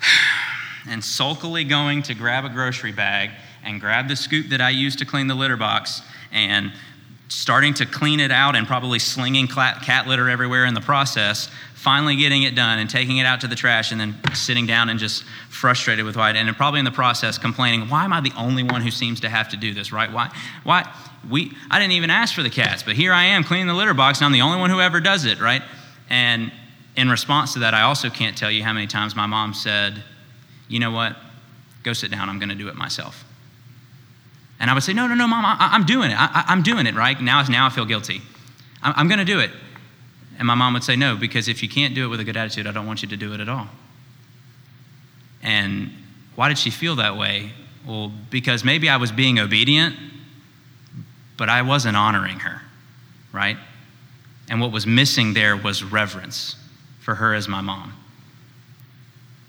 and 0.88 1.02
sulkily 1.02 1.64
going 1.64 2.02
to 2.02 2.14
grab 2.14 2.44
a 2.44 2.48
grocery 2.48 2.92
bag 2.92 3.30
and 3.64 3.80
grab 3.80 4.08
the 4.08 4.16
scoop 4.16 4.48
that 4.48 4.60
I 4.60 4.70
used 4.70 4.98
to 4.98 5.04
clean 5.04 5.28
the 5.28 5.34
litter 5.34 5.56
box 5.56 6.02
and 6.32 6.72
starting 7.28 7.72
to 7.74 7.86
clean 7.86 8.20
it 8.20 8.30
out 8.30 8.56
and 8.56 8.66
probably 8.66 8.98
slinging 8.98 9.46
cat 9.46 10.06
litter 10.06 10.28
everywhere 10.28 10.66
in 10.66 10.74
the 10.74 10.80
process, 10.80 11.48
finally 11.82 12.14
getting 12.14 12.44
it 12.44 12.54
done 12.54 12.78
and 12.78 12.88
taking 12.88 13.16
it 13.16 13.26
out 13.26 13.40
to 13.40 13.48
the 13.48 13.56
trash 13.56 13.90
and 13.90 14.00
then 14.00 14.14
sitting 14.34 14.66
down 14.66 14.88
and 14.88 15.00
just 15.00 15.24
frustrated 15.48 16.04
with 16.04 16.16
why 16.16 16.30
and 16.30 16.56
probably 16.56 16.78
in 16.78 16.84
the 16.84 16.92
process 16.92 17.38
complaining 17.38 17.88
why 17.88 18.04
am 18.04 18.12
i 18.12 18.20
the 18.20 18.32
only 18.36 18.62
one 18.62 18.80
who 18.80 18.90
seems 18.90 19.18
to 19.18 19.28
have 19.28 19.48
to 19.48 19.56
do 19.56 19.74
this 19.74 19.90
right? 19.90 20.12
Why 20.12 20.30
why 20.62 20.88
we 21.28 21.56
i 21.72 21.80
didn't 21.80 21.92
even 21.92 22.08
ask 22.08 22.36
for 22.36 22.44
the 22.44 22.50
cats 22.50 22.84
but 22.84 22.94
here 22.94 23.12
i 23.12 23.24
am 23.24 23.42
cleaning 23.42 23.66
the 23.66 23.74
litter 23.74 23.94
box 23.94 24.20
and 24.20 24.26
i'm 24.26 24.32
the 24.32 24.42
only 24.42 24.60
one 24.60 24.70
who 24.70 24.80
ever 24.80 25.00
does 25.00 25.24
it 25.24 25.40
right? 25.40 25.62
And 26.08 26.52
in 26.96 27.08
response 27.08 27.52
to 27.52 27.58
that 27.60 27.74
i 27.74 27.82
also 27.82 28.08
can't 28.10 28.36
tell 28.36 28.50
you 28.50 28.62
how 28.62 28.72
many 28.72 28.86
times 28.86 29.14
my 29.16 29.26
mom 29.26 29.54
said 29.54 30.02
you 30.68 30.78
know 30.78 30.90
what 30.90 31.16
go 31.82 31.92
sit 31.92 32.10
down 32.10 32.28
i'm 32.28 32.38
going 32.38 32.48
to 32.48 32.54
do 32.54 32.68
it 32.68 32.74
myself 32.74 33.24
and 34.62 34.70
I 34.70 34.74
would 34.74 34.84
say, 34.84 34.92
No, 34.92 35.08
no, 35.08 35.16
no, 35.16 35.26
mom, 35.26 35.44
I, 35.44 35.74
am 35.74 35.84
doing 35.84 36.12
it. 36.12 36.14
I, 36.16 36.44
am 36.46 36.62
doing 36.62 36.86
it, 36.86 36.94
right? 36.94 37.20
Now, 37.20 37.42
now 37.42 37.66
I 37.66 37.68
feel 37.68 37.84
guilty. 37.84 38.22
I'm, 38.80 38.94
I'm 38.96 39.08
going 39.08 39.18
to 39.18 39.24
do 39.24 39.40
it. 39.40 39.50
And 40.38 40.46
my 40.46 40.54
mom 40.54 40.72
would 40.74 40.84
say, 40.84 40.94
No, 40.94 41.16
because 41.16 41.48
if 41.48 41.64
you 41.64 41.68
can't 41.68 41.96
do 41.96 42.04
it 42.04 42.08
with 42.08 42.20
a 42.20 42.24
good 42.24 42.36
attitude, 42.36 42.68
I 42.68 42.70
don't 42.70 42.86
want 42.86 43.02
you 43.02 43.08
to 43.08 43.16
do 43.16 43.34
it 43.34 43.40
at 43.40 43.48
all. 43.48 43.66
And 45.42 45.90
why 46.36 46.48
did 46.48 46.58
she 46.58 46.70
feel 46.70 46.94
that 46.96 47.16
way? 47.16 47.50
Well, 47.84 48.12
because 48.30 48.62
maybe 48.62 48.88
I 48.88 48.98
was 48.98 49.10
being 49.10 49.40
obedient, 49.40 49.96
but 51.36 51.48
I 51.48 51.62
wasn't 51.62 51.96
honoring 51.96 52.38
her, 52.38 52.62
right? 53.32 53.56
And 54.48 54.60
what 54.60 54.70
was 54.70 54.86
missing 54.86 55.34
there 55.34 55.56
was 55.56 55.82
reverence 55.82 56.54
for 57.02 57.16
her 57.16 57.34
as 57.34 57.48
my 57.48 57.60
mom. 57.60 57.92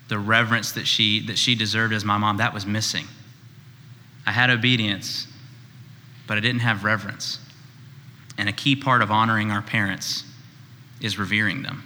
The 0.09 0.19
reverence 0.19 0.73
that 0.73 0.87
she, 0.87 1.25
that 1.27 1.37
she 1.37 1.55
deserved 1.55 1.93
as 1.93 2.03
my 2.03 2.17
mom, 2.17 2.37
that 2.37 2.53
was 2.53 2.65
missing. 2.65 3.05
I 4.25 4.31
had 4.31 4.49
obedience, 4.49 5.27
but 6.27 6.37
I 6.37 6.41
didn't 6.41 6.61
have 6.61 6.83
reverence. 6.83 7.39
And 8.37 8.49
a 8.49 8.51
key 8.51 8.75
part 8.75 9.01
of 9.01 9.11
honoring 9.11 9.51
our 9.51 9.61
parents 9.61 10.23
is 10.99 11.19
revering 11.19 11.61
them. 11.61 11.83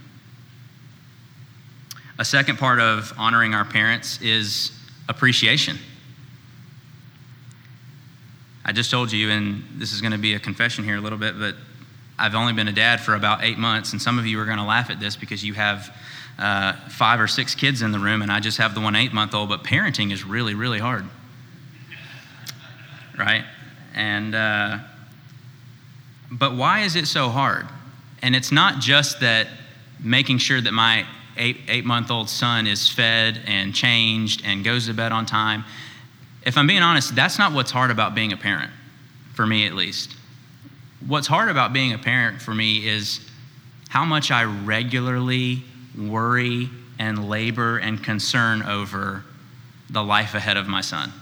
A 2.20 2.26
second 2.26 2.58
part 2.58 2.80
of 2.80 3.14
honoring 3.18 3.54
our 3.54 3.66
parents 3.66 4.22
is 4.22 4.72
appreciation. 5.10 5.78
I 8.66 8.72
just 8.72 8.90
told 8.90 9.12
you, 9.12 9.30
and 9.30 9.64
this 9.76 9.94
is 9.94 10.02
going 10.02 10.12
to 10.12 10.18
be 10.18 10.34
a 10.34 10.40
confession 10.40 10.84
here 10.84 10.98
a 10.98 11.02
little 11.02 11.18
bit, 11.18 11.38
but 11.40 11.56
I've 12.20 12.36
only 12.36 12.54
been 12.54 12.68
a 12.68 12.74
dad 12.74 13.00
for 13.00 13.16
about 13.16 13.44
eight 13.44 13.58
months, 13.58 13.92
and 13.92 14.02
some 14.02 14.18
of 14.18 14.26
you 14.26 14.40
are 14.40 14.46
going 14.46 14.58
to 14.58 14.64
laugh 14.64 14.90
at 14.90 15.00
this 15.00 15.16
because 15.16 15.44
you 15.44 15.54
have 15.54 15.96
uh, 16.40 16.74
five 16.90 17.20
or 17.20 17.28
six 17.28 17.56
kids 17.56 17.82
in 17.82 17.92
the 17.92 18.00
room, 18.00 18.22
and 18.22 18.32
I 18.32 18.40
just 18.40 18.58
have 18.58 18.74
the 18.74 18.82
one 18.82 18.96
eight 18.96 19.14
month 19.14 19.34
old, 19.34 19.50
but 19.50 19.64
parenting 19.64 20.12
is 20.12 20.24
really, 20.24 20.54
really 20.54 20.80
hard 20.80 21.06
right? 23.18 23.44
And, 23.96 24.36
uh, 24.36 24.78
but 26.32 26.56
why 26.56 26.82
is 26.82 26.96
it 26.96 27.08
so 27.08 27.30
hard? 27.30 27.68
And 28.22 28.36
it's 28.36 28.52
not 28.52 28.80
just 28.80 29.20
that 29.22 29.48
making 30.04 30.38
sure 30.38 30.62
that 30.62 30.72
my 30.72 31.06
eight, 31.36 31.58
eight 31.68 31.86
month 31.86 32.12
old 32.12 32.30
son 32.30 32.68
is 32.68 32.90
fed 32.90 33.42
and 33.46 33.74
changed 33.74 34.44
and 34.46 34.64
goes 34.64 34.88
to 34.88 34.94
bed 34.94 35.12
on 35.12 35.26
time. 35.26 35.64
If 36.46 36.58
I'm 36.58 36.68
being 36.68 36.82
honest, 36.82 37.16
that's 37.16 37.38
not 37.38 37.54
what's 37.54 37.72
hard 37.72 37.92
about 37.92 38.16
being 38.16 38.34
a 38.34 38.38
parent, 38.38 38.72
for 39.34 39.46
me 39.46 39.66
at 39.66 39.74
least. 39.74 40.16
What's 41.06 41.28
hard 41.28 41.50
about 41.50 41.74
being 41.74 41.94
a 41.94 41.98
parent 41.98 42.42
for 42.42 42.54
me 42.54 42.88
is 42.88 43.20
how 43.90 44.04
much 44.06 44.32
I 44.32 44.44
regularly 44.44 45.64
worry 45.98 46.70
and 47.00 47.30
labor 47.30 47.78
and 47.78 48.04
concern 48.04 48.64
over 48.64 49.24
the 49.90 50.04
life 50.04 50.34
ahead 50.34 50.58
of 50.58 50.68
my 50.68 50.82
son 50.82 51.14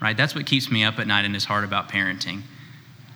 right? 0.00 0.16
That's 0.16 0.34
what 0.34 0.46
keeps 0.46 0.70
me 0.70 0.84
up 0.84 0.98
at 0.98 1.06
night 1.06 1.24
and 1.24 1.34
is 1.34 1.44
hard 1.44 1.64
about 1.64 1.88
parenting. 1.88 2.42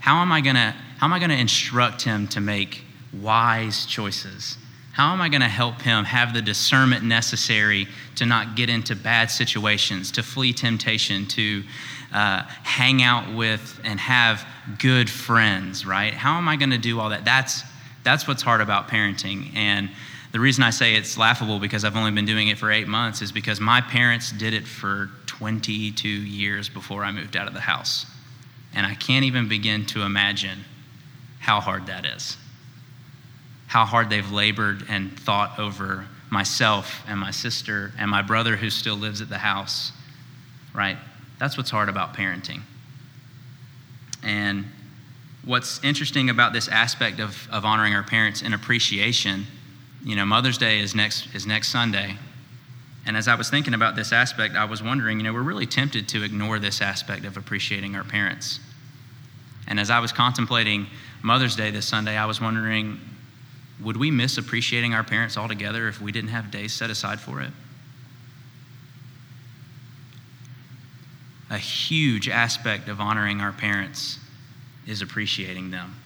How 0.01 0.23
am 0.23 0.33
I 0.33 0.40
gonna, 0.40 0.75
how 0.99 1.07
am 1.07 1.12
I 1.12 1.18
gonna 1.18 1.35
instruct 1.35 2.03
him 2.03 2.27
to 2.29 2.40
make 2.40 2.85
wise 3.12 3.87
choices? 3.87 4.57
How 4.92 5.12
am 5.12 5.20
I 5.20 5.29
going 5.29 5.40
to 5.40 5.48
help 5.48 5.81
him 5.83 6.05
have 6.05 6.35
the 6.35 6.42
discernment 6.42 7.05
necessary 7.05 7.87
to 8.16 8.26
not 8.26 8.57
get 8.57 8.68
into 8.68 8.96
bad 8.96 9.31
situations, 9.31 10.11
to 10.12 10.22
flee 10.22 10.53
temptation, 10.53 11.26
to 11.29 11.62
uh, 12.12 12.42
hang 12.64 13.03
out 13.03 13.35
with 13.35 13.81
and 13.85 14.00
have 14.00 14.44
good 14.79 15.09
friends, 15.09 15.87
right? 15.87 16.12
How 16.12 16.37
am 16.38 16.48
I 16.48 16.57
going 16.57 16.70
to 16.70 16.79
do 16.79 16.98
all 16.98 17.11
that? 17.11 17.24
That's, 17.24 17.62
that's 18.03 18.26
what's 18.26 18.42
hard 18.42 18.61
about 18.61 18.88
parenting. 18.88 19.55
And 19.55 19.90
the 20.33 20.40
reason 20.40 20.64
I 20.64 20.70
say 20.70 20.94
it's 20.94 21.16
laughable 21.16 21.61
because 21.61 21.85
I've 21.85 21.96
only 21.96 22.11
been 22.11 22.26
doing 22.26 22.48
it 22.48 22.59
for 22.59 22.70
eight 22.70 22.88
months 22.88 23.22
is 23.22 23.31
because 23.31 23.61
my 23.61 23.81
parents 23.81 24.33
did 24.33 24.55
it 24.55 24.66
for 24.66 25.11
22 25.26 26.09
years 26.09 26.68
before 26.68 27.05
I 27.05 27.12
moved 27.12 27.37
out 27.37 27.46
of 27.46 27.55
the 27.55 27.61
house. 27.61 28.07
And 28.74 28.87
I 28.87 28.94
can't 28.94 29.24
even 29.24 29.48
begin 29.48 29.87
to 29.87 30.03
imagine 30.03 30.64
how 31.38 31.61
hard 31.61 31.87
that 31.87 32.05
is. 32.05 32.37
How 33.71 33.85
hard 33.85 34.11
they've 34.11 34.33
labored 34.33 34.87
and 34.89 35.17
thought 35.17 35.61
over 35.61 36.05
myself 36.29 37.05
and 37.07 37.21
my 37.21 37.31
sister 37.31 37.93
and 38.01 38.11
my 38.11 38.21
brother 38.21 38.57
who 38.57 38.69
still 38.69 38.97
lives 38.97 39.21
at 39.21 39.29
the 39.29 39.39
house, 39.39 39.93
right? 40.75 40.99
That's 41.39 41.57
what's 41.57 41.71
hard 41.71 41.89
about 41.89 42.13
parenting. 42.15 42.63
And 44.25 44.65
what's 45.45 45.79
interesting 45.85 46.31
about 46.31 46.53
this 46.53 46.67
aspect 46.67 47.21
of, 47.21 47.49
of 47.53 47.65
honoring 47.65 47.95
our 47.95 48.03
parents 48.03 48.43
in 48.43 48.55
appreciation, 48.55 49.47
you 50.05 50.17
know, 50.17 50.25
Mother's 50.27 50.59
Day 50.59 50.81
is 50.81 50.97
next, 50.97 51.33
is 51.33 51.47
next 51.47 51.69
Sunday. 51.69 52.17
And 53.07 53.17
as 53.17 53.29
I 53.29 53.37
was 53.37 53.51
thinking 53.51 53.75
about 53.75 53.95
this 53.95 54.13
aspect, 54.13 54.57
I 54.57 54.65
was 54.65 54.83
wondering, 54.83 55.19
you 55.19 55.23
know, 55.23 55.33
we're 55.33 55.43
really 55.43 55.67
tempted 55.67 56.09
to 56.09 56.25
ignore 56.25 56.59
this 56.59 56.83
aspect 56.83 57.25
of 57.25 57.37
appreciating 57.37 57.95
our 57.95 58.03
parents. 58.03 58.59
And 59.69 59.79
as 59.79 59.91
I 59.91 60.01
was 60.01 60.11
contemplating 60.11 60.89
Mother's 61.23 61.55
Day 61.55 61.71
this 61.71 61.87
Sunday, 61.87 62.17
I 62.17 62.27
was 62.27 62.41
wondering, 62.41 62.99
would 63.83 63.97
we 63.97 64.11
miss 64.11 64.38
appreciating 64.38 64.95
our 64.95 65.05
parents 65.05 65.37
altogether 65.37 65.88
if 65.88 66.01
we 66.01 66.12
didn't 66.12 66.31
have 66.31 66.51
days 66.51 66.73
set 66.73 66.90
aside 66.90 67.21
for 67.21 67.40
it? 67.40 67.51
A 71.51 71.59
huge 71.59 72.29
aspect 72.29 72.88
of 72.88 73.01
honoring 73.01 73.40
our 73.40 73.53
parents 73.53 74.19
is 74.87 75.03
appreciating 75.03 75.71
them. 75.71 75.97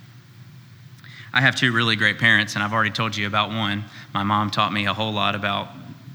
I 1.33 1.41
have 1.41 1.57
two 1.57 1.73
really 1.73 1.97
great 1.97 2.19
parents, 2.19 2.55
and 2.55 2.63
I've 2.63 2.73
already 2.73 2.93
told 2.93 3.17
you 3.17 3.27
about 3.27 3.49
one. 3.49 3.85
My 4.15 4.23
mom 4.23 4.51
taught 4.51 4.73
me 4.73 4.87
a 4.87 4.95
whole 4.95 5.13
lot 5.13 5.35
about 5.35 5.69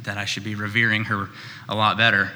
that 0.04 0.18
I 0.18 0.26
should 0.26 0.46
be 0.46 0.56
revering 0.56 1.04
her 1.06 1.28
a 1.68 1.76
lot 1.76 1.98
better. 1.98 2.32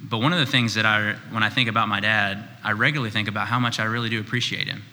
But 0.00 0.18
one 0.18 0.32
of 0.32 0.38
the 0.38 0.46
things 0.46 0.74
that 0.74 0.86
I, 0.86 1.14
when 1.30 1.42
I 1.42 1.50
think 1.50 1.68
about 1.68 1.88
my 1.88 2.00
dad, 2.00 2.48
I 2.62 2.72
regularly 2.72 3.10
think 3.10 3.28
about 3.28 3.48
how 3.48 3.58
much 3.58 3.80
I 3.80 3.84
really 3.84 4.08
do 4.08 4.20
appreciate 4.20 4.68
him. 4.68 4.84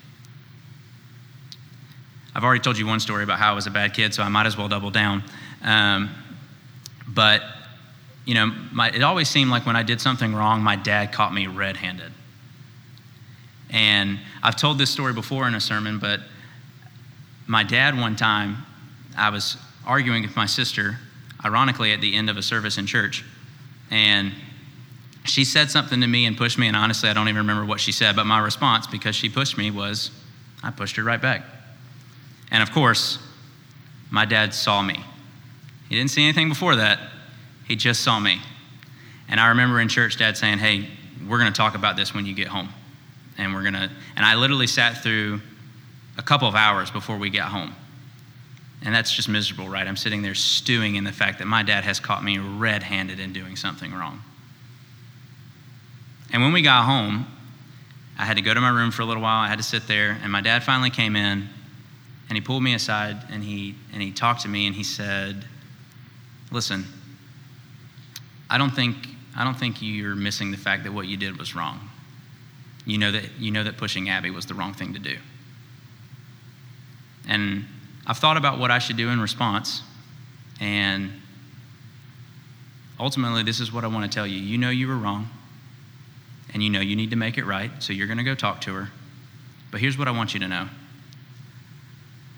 I've 2.36 2.44
already 2.44 2.60
told 2.60 2.78
you 2.78 2.86
one 2.86 3.00
story 3.00 3.24
about 3.24 3.40
how 3.40 3.54
I 3.54 3.56
was 3.56 3.66
a 3.66 3.72
bad 3.72 3.94
kid, 3.94 4.14
so 4.14 4.22
I 4.22 4.28
might 4.28 4.46
as 4.46 4.58
well 4.58 4.68
double 4.68 4.92
down. 4.92 5.24
Um, 5.64 6.14
but, 7.08 7.42
you 8.26 8.34
know, 8.34 8.48
my, 8.74 8.90
it 8.90 9.04
always 9.04 9.30
seemed 9.30 9.52
like 9.52 9.66
when 9.66 9.78
I 9.78 9.84
did 9.84 10.02
something 10.02 10.36
wrong, 10.36 10.62
my 10.62 10.76
dad 10.76 11.14
caught 11.14 11.34
me 11.34 11.48
red 11.48 11.78
handed. 11.78 12.12
And 13.70 14.20
I've 14.44 14.58
told 14.58 14.78
this 14.78 14.90
story 14.90 15.14
before 15.14 15.48
in 15.48 15.56
a 15.56 15.62
sermon, 15.62 15.98
but 15.98 16.20
my 17.48 17.64
dad, 17.64 17.98
one 17.98 18.18
time, 18.18 18.58
I 19.18 19.30
was 19.30 19.56
arguing 19.86 20.24
with 20.24 20.36
my 20.36 20.46
sister, 20.46 20.98
ironically, 21.44 21.94
at 21.94 22.02
the 22.02 22.16
end 22.16 22.30
of 22.30 22.36
a 22.36 22.42
service 22.42 22.78
in 22.78 22.86
church. 22.86 23.24
And 23.90 24.34
she 25.24 25.46
said 25.46 25.72
something 25.72 26.02
to 26.02 26.08
me 26.08 26.26
and 26.26 26.38
pushed 26.38 26.58
me, 26.58 26.68
and 26.68 26.76
honestly, 26.76 27.10
I 27.10 27.14
don't 27.14 27.30
even 27.30 27.38
remember 27.38 27.66
what 27.66 27.80
she 27.80 27.94
said, 27.94 28.16
but 28.18 28.26
my 28.26 28.40
response, 28.40 28.88
because 28.88 29.16
she 29.16 29.30
pushed 29.30 29.58
me, 29.58 29.72
was 29.72 30.12
I 30.62 30.72
pushed 30.72 30.98
her 30.98 31.04
right 31.04 31.22
back. 31.22 31.44
And 32.56 32.64
of 32.64 32.72
course, 32.72 33.20
my 34.10 34.24
dad 34.24 34.54
saw 34.54 34.82
me. 34.82 35.04
He 35.90 35.96
didn't 35.96 36.10
see 36.10 36.24
anything 36.24 36.48
before 36.48 36.78
that, 36.78 37.00
he 37.68 37.76
just 37.76 38.02
saw 38.02 38.18
me. 38.18 38.40
And 39.28 39.42
I 39.42 39.48
remember 39.48 39.82
in 39.82 39.90
church, 39.90 40.16
dad 40.16 40.38
saying, 40.38 40.60
Hey, 40.60 40.88
we're 41.28 41.38
going 41.38 41.52
to 41.52 41.58
talk 41.58 41.76
about 41.76 41.98
this 41.98 42.14
when 42.14 42.26
you 42.26 42.34
get 42.34 42.48
home. 42.48 42.70
And 43.38 43.54
we're 43.54 43.64
going 43.64 43.74
to, 43.74 43.92
and 44.16 44.26
I 44.26 44.36
literally 44.36 44.68
sat 44.68 45.04
through 45.04 45.42
a 46.18 46.22
couple 46.22 46.48
of 46.48 46.56
hours 46.56 46.90
before 46.90 47.18
we 47.18 47.30
got 47.30 47.50
home. 47.50 47.76
And 48.84 48.96
that's 48.96 49.12
just 49.12 49.28
miserable, 49.28 49.68
right? 49.68 49.86
I'm 49.86 49.98
sitting 49.98 50.22
there 50.22 50.34
stewing 50.34 50.96
in 50.96 51.04
the 51.04 51.12
fact 51.12 51.40
that 51.40 51.48
my 51.48 51.62
dad 51.62 51.84
has 51.84 52.00
caught 52.00 52.24
me 52.24 52.38
red 52.38 52.84
handed 52.84 53.20
in 53.20 53.34
doing 53.34 53.58
something 53.58 53.94
wrong. 53.94 54.22
And 56.32 56.42
when 56.42 56.54
we 56.54 56.62
got 56.62 56.86
home, 56.86 57.28
I 58.18 58.24
had 58.24 58.38
to 58.38 58.42
go 58.42 58.54
to 58.54 58.62
my 58.62 58.70
room 58.70 58.92
for 58.92 59.02
a 59.02 59.06
little 59.06 59.24
while. 59.24 59.42
I 59.42 59.50
had 59.50 59.58
to 59.58 59.64
sit 59.64 59.90
there, 59.90 60.18
and 60.24 60.32
my 60.32 60.40
dad 60.40 60.64
finally 60.64 60.90
came 60.90 61.18
in 61.18 61.50
and 62.28 62.38
he 62.38 62.42
pulled 62.42 62.64
me 62.64 62.74
aside 62.74 63.18
and 63.30 63.44
he, 63.44 63.76
and 63.94 64.02
he 64.02 64.12
talked 64.12 64.42
to 64.42 64.48
me 64.48 64.66
and 64.68 64.76
he 64.76 64.84
said, 64.84 65.46
Listen, 66.52 66.86
I 68.50 68.58
don't 68.58 68.70
think, 68.70 68.96
I 69.36 69.44
don't 69.44 69.58
think 69.58 69.82
you're 69.82 70.16
missing 70.16 70.52
the 70.52 70.58
fact 70.58 70.84
that 70.84 70.94
what 70.94 71.08
you 71.08 71.18
did 71.18 71.38
was 71.38 71.56
wrong. 71.56 71.90
You 72.86 72.98
know 72.98 73.12
that, 73.12 73.24
you 73.40 73.52
know 73.52 73.64
that 73.64 73.78
pushing 73.78 74.10
Abby 74.10 74.30
was 74.30 74.46
the 74.46 74.54
wrong 74.54 74.74
thing 74.74 74.94
to 74.94 75.00
do. 75.00 75.18
And 77.28 77.66
I've 78.06 78.18
thought 78.18 78.38
about 78.38 78.60
what 78.60 78.70
I 78.70 78.78
should 78.78 78.98
do 78.98 79.10
in 79.10 79.20
response, 79.20 79.82
and 80.62 81.12
ultimately, 83.00 83.42
this 83.42 83.60
is 83.60 83.74
what 83.74 83.84
I 83.84 83.88
want 83.88 84.10
to 84.10 84.16
tell 84.16 84.28
you. 84.28 84.38
You 84.38 84.60
know 84.60 84.70
you 84.70 84.88
were 84.88 84.96
wrong, 84.96 85.30
and 86.54 86.62
you 86.62 86.70
know 86.70 86.80
you 86.80 86.96
need 86.96 87.10
to 87.10 87.16
make 87.16 87.40
it 87.40 87.46
right, 87.46 87.72
so 87.80 87.94
you're 87.94 88.06
going 88.06 88.20
to 88.20 88.24
go 88.24 88.36
talk 88.36 88.62
to 88.62 88.74
her. 88.76 88.90
But 89.72 89.82
here's 89.82 89.98
what 89.98 90.08
I 90.08 90.12
want 90.12 90.36
you 90.36 90.40
to 90.42 90.48
know 90.48 90.70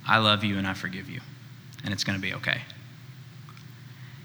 I 0.07 0.19
love 0.19 0.43
you 0.43 0.57
and 0.57 0.65
I 0.65 0.73
forgive 0.73 1.09
you, 1.09 1.19
and 1.83 1.93
it's 1.93 2.03
going 2.03 2.17
to 2.17 2.21
be 2.21 2.33
okay. 2.35 2.61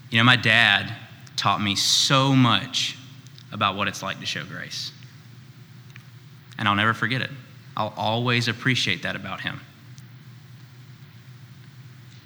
You 0.09 0.17
know, 0.17 0.23
my 0.23 0.35
dad 0.35 0.95
taught 1.35 1.61
me 1.61 1.75
so 1.75 2.33
much 2.33 2.97
about 3.51 3.75
what 3.75 3.87
it's 3.87 4.01
like 4.01 4.19
to 4.19 4.25
show 4.25 4.43
grace, 4.45 4.91
and 6.57 6.67
I'll 6.67 6.75
never 6.75 6.93
forget 6.93 7.21
it. 7.21 7.31
I'll 7.75 7.93
always 7.97 8.47
appreciate 8.47 9.03
that 9.03 9.15
about 9.15 9.41
him. 9.41 9.59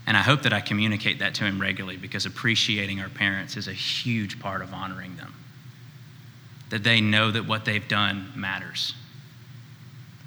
And 0.06 0.16
I 0.16 0.22
hope 0.22 0.44
that 0.44 0.54
I 0.54 0.62
communicate 0.62 1.20
that 1.20 1.36
to 1.36 1.44
him 1.44 1.60
regularly 1.60 1.98
because 1.98 2.26
appreciating 2.26 3.02
our 3.02 3.10
parents 3.10 3.58
is 3.58 3.68
a 3.68 3.74
huge 3.74 4.40
part 4.40 4.62
of 4.62 4.74
honoring 4.74 5.18
them. 5.18 5.34
That 6.70 6.84
they 6.84 7.02
know 7.02 7.32
that 7.32 7.46
what 7.46 7.66
they've 7.66 7.86
done 7.88 8.32
matters. 8.36 8.94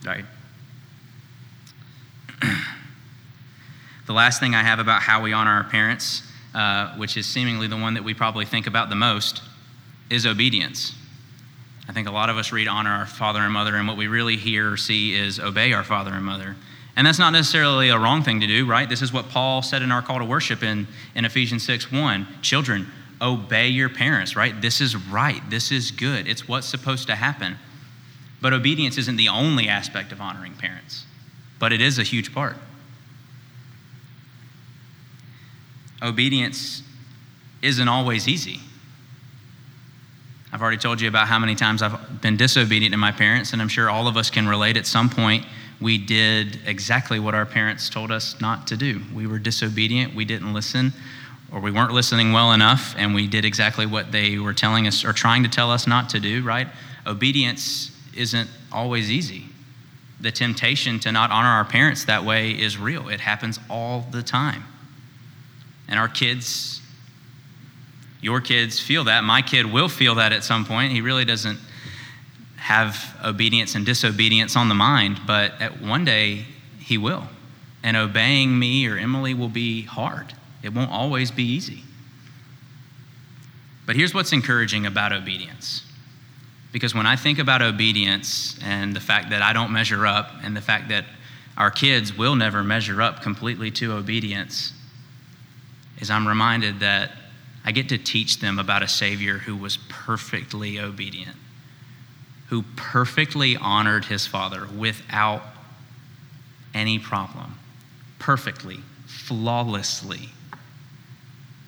Right? 0.05 0.25
the 4.11 4.15
last 4.15 4.41
thing 4.41 4.57
I 4.57 4.65
have 4.65 4.81
about 4.81 5.03
how 5.03 5.23
we 5.23 5.33
honor 5.33 5.53
our 5.53 5.63
parents, 5.63 6.25
uh, 6.53 6.97
which 6.97 7.17
is 7.17 7.27
seemingly 7.27 7.69
the 7.69 7.77
one 7.77 7.95
that 7.95 8.03
we 8.03 8.13
probably 8.13 8.45
think 8.45 8.67
about 8.67 8.89
the 8.89 8.97
most, 8.97 9.41
is 10.11 10.27
obedience. 10.27 10.97
I 11.89 11.93
think 11.93 12.09
a 12.09 12.11
lot 12.11 12.29
of 12.29 12.37
us 12.37 12.51
read 12.51 12.67
honor 12.67 12.91
our 12.91 13.07
father 13.07 13.39
and 13.39 13.53
mother, 13.53 13.77
and 13.77 13.87
what 13.87 13.97
we 13.97 14.09
really 14.09 14.37
hear 14.37 14.73
or 14.73 14.77
see 14.77 15.15
is 15.15 15.39
obey 15.39 15.73
our 15.73 15.85
father 15.85 16.11
and 16.11 16.25
mother. 16.25 16.57
And 16.97 17.07
that's 17.07 17.21
not 17.21 17.31
necessarily 17.31 17.91
a 17.91 17.99
wrong 18.01 18.25
thing 18.25 18.41
to 18.41 18.49
do, 18.49 18.67
right? 18.67 18.89
This 18.89 19.01
is 19.01 19.13
what 19.13 19.29
Paul 19.29 19.63
said 19.63 19.81
in 19.81 19.93
our 19.93 20.03
call 20.03 20.19
to 20.19 20.25
worship 20.25 20.65
in, 20.65 20.89
in 21.15 21.25
Ephesians 21.25 21.65
6 21.65 21.93
1. 21.93 22.27
Children, 22.43 22.89
obey 23.23 23.69
your 23.69 23.91
parents, 23.91 24.35
right? 24.35 24.61
This 24.61 24.81
is 24.81 24.97
right. 24.97 25.41
This 25.51 25.71
is 25.71 25.93
good. 25.93 26.27
It's 26.27 26.49
what's 26.49 26.67
supposed 26.67 27.07
to 27.07 27.15
happen. 27.15 27.59
But 28.41 28.55
obedience 28.55 28.99
isn't 28.99 29.15
the 29.15 29.29
only 29.29 29.69
aspect 29.69 30.11
of 30.11 30.21
honoring 30.21 30.55
parents, 30.55 31.05
but 31.61 31.73
it 31.73 31.81
is 31.81 32.01
a 32.01 32.03
huge 32.03 32.35
part. 32.35 32.57
Obedience 36.03 36.83
isn't 37.63 37.89
always 37.89 38.27
easy. 38.27 38.61
I've 40.53 40.63
already 40.63 40.79
told 40.79 41.01
you 41.01 41.09
about 41.09 41.29
how 41.29 41.39
many 41.39 41.55
times 41.55 41.83
I've 41.83 42.21
been 42.21 42.37
disobedient 42.37 42.93
to 42.93 42.99
my 42.99 43.13
parents, 43.13 43.53
and 43.53 43.63
I'm 43.63 43.69
sure 43.69 43.89
all 43.89 44.09
of 44.09 44.17
us 44.17 44.31
can 44.31 44.49
relate 44.49 44.77
at 44.77 44.87
some 44.87 45.09
point 45.09 45.45
we 45.81 45.97
did 45.97 46.61
exactly 46.67 47.19
what 47.19 47.35
our 47.35 47.47
parents 47.47 47.89
told 47.89 48.11
us 48.11 48.39
not 48.41 48.67
to 48.67 48.77
do. 48.77 49.01
We 49.15 49.27
were 49.27 49.39
disobedient, 49.39 50.15
we 50.15 50.25
didn't 50.27 50.53
listen, 50.53 50.93
or 51.51 51.61
we 51.61 51.71
weren't 51.71 51.93
listening 51.93 52.33
well 52.33 52.53
enough, 52.53 52.95
and 52.99 53.15
we 53.15 53.27
did 53.27 53.45
exactly 53.45 53.87
what 53.87 54.13
they 54.13 54.39
were 54.39 54.53
telling 54.53 54.87
us 54.87 55.05
or 55.05 55.13
trying 55.13 55.43
to 55.43 55.49
tell 55.49 55.71
us 55.71 55.87
not 55.87 56.11
to 56.11 56.21
do, 56.21 56.43
right? 56.43 56.69
Obedience 57.07 57.97
isn't 58.15 58.51
always 58.71 59.11
easy. 59.11 59.47
The 60.21 60.31
temptation 60.31 61.01
to 61.01 61.13
not 61.13 61.31
honor 61.31 61.49
our 61.49 61.65
parents 61.65 62.05
that 62.05 62.25
way 62.25 62.51
is 62.51 62.77
real, 62.77 63.09
it 63.09 63.21
happens 63.21 63.59
all 63.71 64.07
the 64.11 64.23
time. 64.23 64.65
And 65.91 65.99
our 65.99 66.09
kids, 66.09 66.81
your 68.23 68.41
kids 68.41 68.81
feel 68.81 69.05
that. 69.05 69.25
My 69.25 69.43
kid 69.43 69.67
will 69.67 69.89
feel 69.89 70.15
that 70.15 70.33
at 70.33 70.45
some 70.45 70.65
point. 70.65 70.93
He 70.93 71.01
really 71.01 71.25
doesn't 71.25 71.59
have 72.57 73.17
obedience 73.25 73.75
and 73.75 73.85
disobedience 73.85 74.57
on 74.57 74.69
the 74.69 74.75
mind, 74.75 75.21
but 75.27 75.61
at 75.61 75.83
one 75.83 76.05
day 76.05 76.45
he 76.79 76.97
will. 76.97 77.25
And 77.83 77.97
obeying 77.97 78.59
me 78.59 78.87
or 78.87 78.97
Emily 78.97 79.35
will 79.35 79.49
be 79.49 79.83
hard. 79.83 80.35
It 80.63 80.73
won't 80.73 80.91
always 80.91 81.31
be 81.31 81.43
easy. 81.43 81.83
But 83.87 83.97
here's 83.97 84.15
what's 84.15 84.33
encouraging 84.33 84.87
about 84.87 85.13
obedience. 85.13 85.83
Because 86.71 86.95
when 86.95 87.07
I 87.07 87.17
think 87.17 87.39
about 87.41 87.63
obedience 87.63 88.57
and 88.63 88.95
the 88.95 89.01
fact 89.01 89.31
that 89.31 89.43
I 89.43 89.53
don't 89.53 89.73
measure 89.73 90.07
up, 90.07 90.31
and 90.45 90.57
the 90.57 90.61
fact 90.61 90.91
that 90.91 91.05
our 91.57 91.71
kids 91.71 92.17
will 92.17 92.37
never 92.37 92.63
measure 92.63 93.03
up 93.03 93.23
completely 93.23 93.71
to 93.73 93.93
obedience, 93.93 94.73
is 96.01 96.11
I'm 96.11 96.27
reminded 96.27 96.81
that 96.81 97.13
I 97.65 97.73
get 97.73 97.91
to 97.91 97.99
teach 97.99 98.41
them 98.41 98.59
about 98.59 98.83
a 98.83 98.89
Savior 98.89 99.39
who 99.39 99.57
was 99.57 99.77
perfectly 99.89 100.81
obedient 100.81 101.37
who 102.51 102.65
perfectly 102.75 103.57
honored 103.57 104.05
his 104.05 104.27
father 104.27 104.67
without 104.77 105.43
any 106.75 106.99
problem, 106.99 107.57
perfectly, 108.19 108.81
flawlessly. 109.07 110.31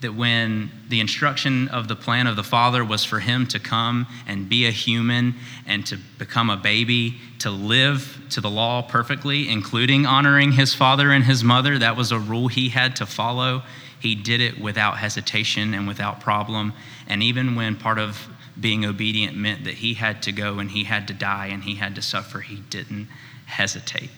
That 0.02 0.14
when 0.14 0.70
the 0.88 1.00
instruction 1.00 1.68
of 1.68 1.88
the 1.88 1.96
plan 1.96 2.26
of 2.26 2.36
the 2.36 2.42
Father 2.42 2.84
was 2.84 3.04
for 3.04 3.20
him 3.20 3.46
to 3.46 3.58
come 3.58 4.06
and 4.26 4.48
be 4.48 4.66
a 4.66 4.70
human 4.70 5.36
and 5.64 5.86
to 5.86 5.96
become 6.18 6.50
a 6.50 6.56
baby, 6.56 7.18
to 7.38 7.50
live 7.50 8.20
to 8.30 8.40
the 8.40 8.50
law 8.50 8.82
perfectly, 8.82 9.48
including 9.48 10.04
honoring 10.04 10.52
his 10.52 10.74
father 10.74 11.10
and 11.12 11.24
his 11.24 11.44
mother, 11.44 11.78
that 11.78 11.96
was 11.96 12.12
a 12.12 12.18
rule 12.18 12.48
he 12.48 12.68
had 12.68 12.96
to 12.96 13.06
follow. 13.06 13.62
He 14.00 14.14
did 14.16 14.40
it 14.40 14.60
without 14.60 14.98
hesitation 14.98 15.72
and 15.72 15.86
without 15.86 16.20
problem. 16.20 16.72
And 17.06 17.22
even 17.22 17.54
when 17.54 17.76
part 17.76 17.98
of 17.98 18.28
being 18.60 18.84
obedient 18.84 19.36
meant 19.36 19.64
that 19.64 19.74
he 19.74 19.94
had 19.94 20.22
to 20.24 20.32
go 20.32 20.58
and 20.58 20.70
he 20.70 20.84
had 20.84 21.08
to 21.08 21.14
die 21.14 21.46
and 21.46 21.62
he 21.62 21.76
had 21.76 21.94
to 21.94 22.02
suffer, 22.02 22.40
he 22.40 22.56
didn't 22.56 23.08
hesitate. 23.46 24.10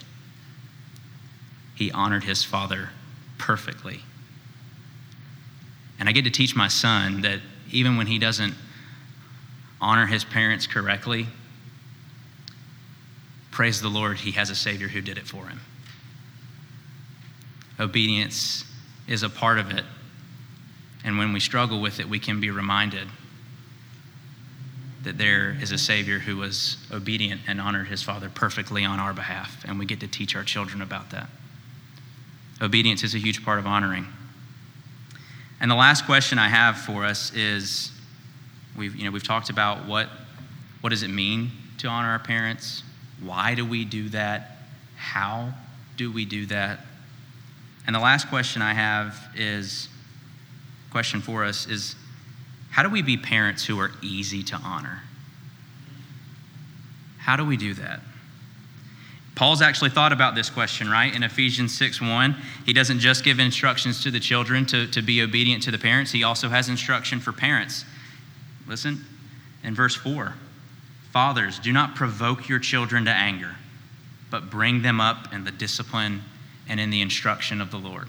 He 1.74 1.92
honored 1.92 2.24
his 2.24 2.42
father 2.42 2.90
perfectly. 3.36 4.00
And 5.98 6.08
I 6.08 6.12
get 6.12 6.24
to 6.24 6.30
teach 6.30 6.56
my 6.56 6.68
son 6.68 7.22
that 7.22 7.40
even 7.70 7.96
when 7.96 8.06
he 8.06 8.18
doesn't 8.18 8.54
honor 9.80 10.06
his 10.06 10.24
parents 10.24 10.66
correctly, 10.66 11.26
praise 13.50 13.80
the 13.80 13.88
Lord, 13.88 14.18
he 14.18 14.32
has 14.32 14.50
a 14.50 14.54
Savior 14.54 14.88
who 14.88 15.00
did 15.00 15.18
it 15.18 15.26
for 15.26 15.46
him. 15.46 15.60
Obedience 17.78 18.64
is 19.06 19.22
a 19.22 19.28
part 19.28 19.58
of 19.58 19.70
it. 19.70 19.84
And 21.04 21.18
when 21.18 21.32
we 21.32 21.40
struggle 21.40 21.80
with 21.80 22.00
it, 22.00 22.08
we 22.08 22.18
can 22.18 22.40
be 22.40 22.50
reminded 22.50 23.08
that 25.02 25.18
there 25.18 25.56
is 25.60 25.70
a 25.70 25.78
Savior 25.78 26.18
who 26.18 26.38
was 26.38 26.78
obedient 26.90 27.42
and 27.46 27.60
honored 27.60 27.88
his 27.88 28.02
Father 28.02 28.30
perfectly 28.30 28.84
on 28.84 28.98
our 28.98 29.12
behalf, 29.12 29.62
and 29.66 29.78
we 29.78 29.84
get 29.84 30.00
to 30.00 30.08
teach 30.08 30.34
our 30.34 30.42
children 30.42 30.80
about 30.80 31.10
that. 31.10 31.28
Obedience 32.62 33.02
is 33.02 33.14
a 33.14 33.18
huge 33.18 33.44
part 33.44 33.58
of 33.58 33.66
honoring. 33.66 34.06
And 35.64 35.70
the 35.70 35.76
last 35.76 36.04
question 36.04 36.38
I 36.38 36.48
have 36.48 36.76
for 36.76 37.06
us 37.06 37.32
is 37.32 37.90
we've, 38.76 38.94
you 38.94 39.06
know, 39.06 39.10
we've 39.10 39.26
talked 39.26 39.48
about 39.48 39.86
what, 39.86 40.10
what 40.82 40.90
does 40.90 41.02
it 41.02 41.08
mean 41.08 41.52
to 41.78 41.88
honor 41.88 42.08
our 42.08 42.18
parents? 42.18 42.82
Why 43.22 43.54
do 43.54 43.64
we 43.64 43.86
do 43.86 44.10
that? 44.10 44.58
How 44.98 45.54
do 45.96 46.12
we 46.12 46.26
do 46.26 46.44
that? 46.44 46.80
And 47.86 47.96
the 47.96 48.00
last 48.00 48.28
question 48.28 48.60
I 48.60 48.74
have 48.74 49.18
is 49.34 49.88
question 50.90 51.22
for 51.22 51.46
us 51.46 51.66
is 51.66 51.96
how 52.68 52.82
do 52.82 52.90
we 52.90 53.00
be 53.00 53.16
parents 53.16 53.64
who 53.64 53.80
are 53.80 53.90
easy 54.02 54.42
to 54.42 54.56
honor? 54.56 55.00
How 57.16 57.36
do 57.36 57.44
we 57.46 57.56
do 57.56 57.72
that? 57.72 58.00
Paul's 59.34 59.62
actually 59.62 59.90
thought 59.90 60.12
about 60.12 60.34
this 60.34 60.48
question, 60.48 60.88
right? 60.88 61.12
In 61.12 61.22
Ephesians 61.22 61.76
6 61.76 62.00
1, 62.00 62.36
he 62.66 62.72
doesn't 62.72 63.00
just 63.00 63.24
give 63.24 63.40
instructions 63.40 64.02
to 64.04 64.10
the 64.10 64.20
children 64.20 64.64
to, 64.66 64.86
to 64.88 65.02
be 65.02 65.22
obedient 65.22 65.62
to 65.64 65.70
the 65.70 65.78
parents, 65.78 66.12
he 66.12 66.22
also 66.22 66.48
has 66.48 66.68
instruction 66.68 67.18
for 67.20 67.32
parents. 67.32 67.84
Listen, 68.66 69.04
in 69.62 69.74
verse 69.74 69.94
4 69.94 70.34
Fathers, 71.10 71.58
do 71.58 71.72
not 71.72 71.94
provoke 71.94 72.48
your 72.48 72.58
children 72.58 73.04
to 73.04 73.10
anger, 73.10 73.56
but 74.30 74.50
bring 74.50 74.82
them 74.82 75.00
up 75.00 75.32
in 75.32 75.44
the 75.44 75.52
discipline 75.52 76.22
and 76.68 76.80
in 76.80 76.90
the 76.90 77.00
instruction 77.00 77.60
of 77.60 77.70
the 77.70 77.76
Lord. 77.76 78.08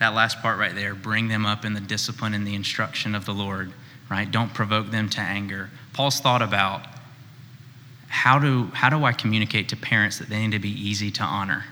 That 0.00 0.14
last 0.14 0.40
part 0.42 0.58
right 0.58 0.74
there, 0.74 0.94
bring 0.94 1.28
them 1.28 1.46
up 1.46 1.64
in 1.64 1.74
the 1.74 1.80
discipline 1.80 2.34
and 2.34 2.46
the 2.46 2.54
instruction 2.54 3.14
of 3.14 3.24
the 3.24 3.32
Lord, 3.32 3.72
right? 4.10 4.30
Don't 4.30 4.52
provoke 4.52 4.90
them 4.90 5.08
to 5.10 5.20
anger. 5.20 5.70
Paul's 5.92 6.20
thought 6.20 6.42
about 6.42 6.86
how 8.12 8.38
do, 8.38 8.64
how 8.74 8.90
do 8.90 9.04
I 9.04 9.14
communicate 9.14 9.70
to 9.70 9.76
parents 9.76 10.18
that 10.18 10.28
they 10.28 10.38
need 10.38 10.52
to 10.52 10.58
be 10.58 10.68
easy 10.68 11.10
to 11.12 11.22
honor? 11.22 11.64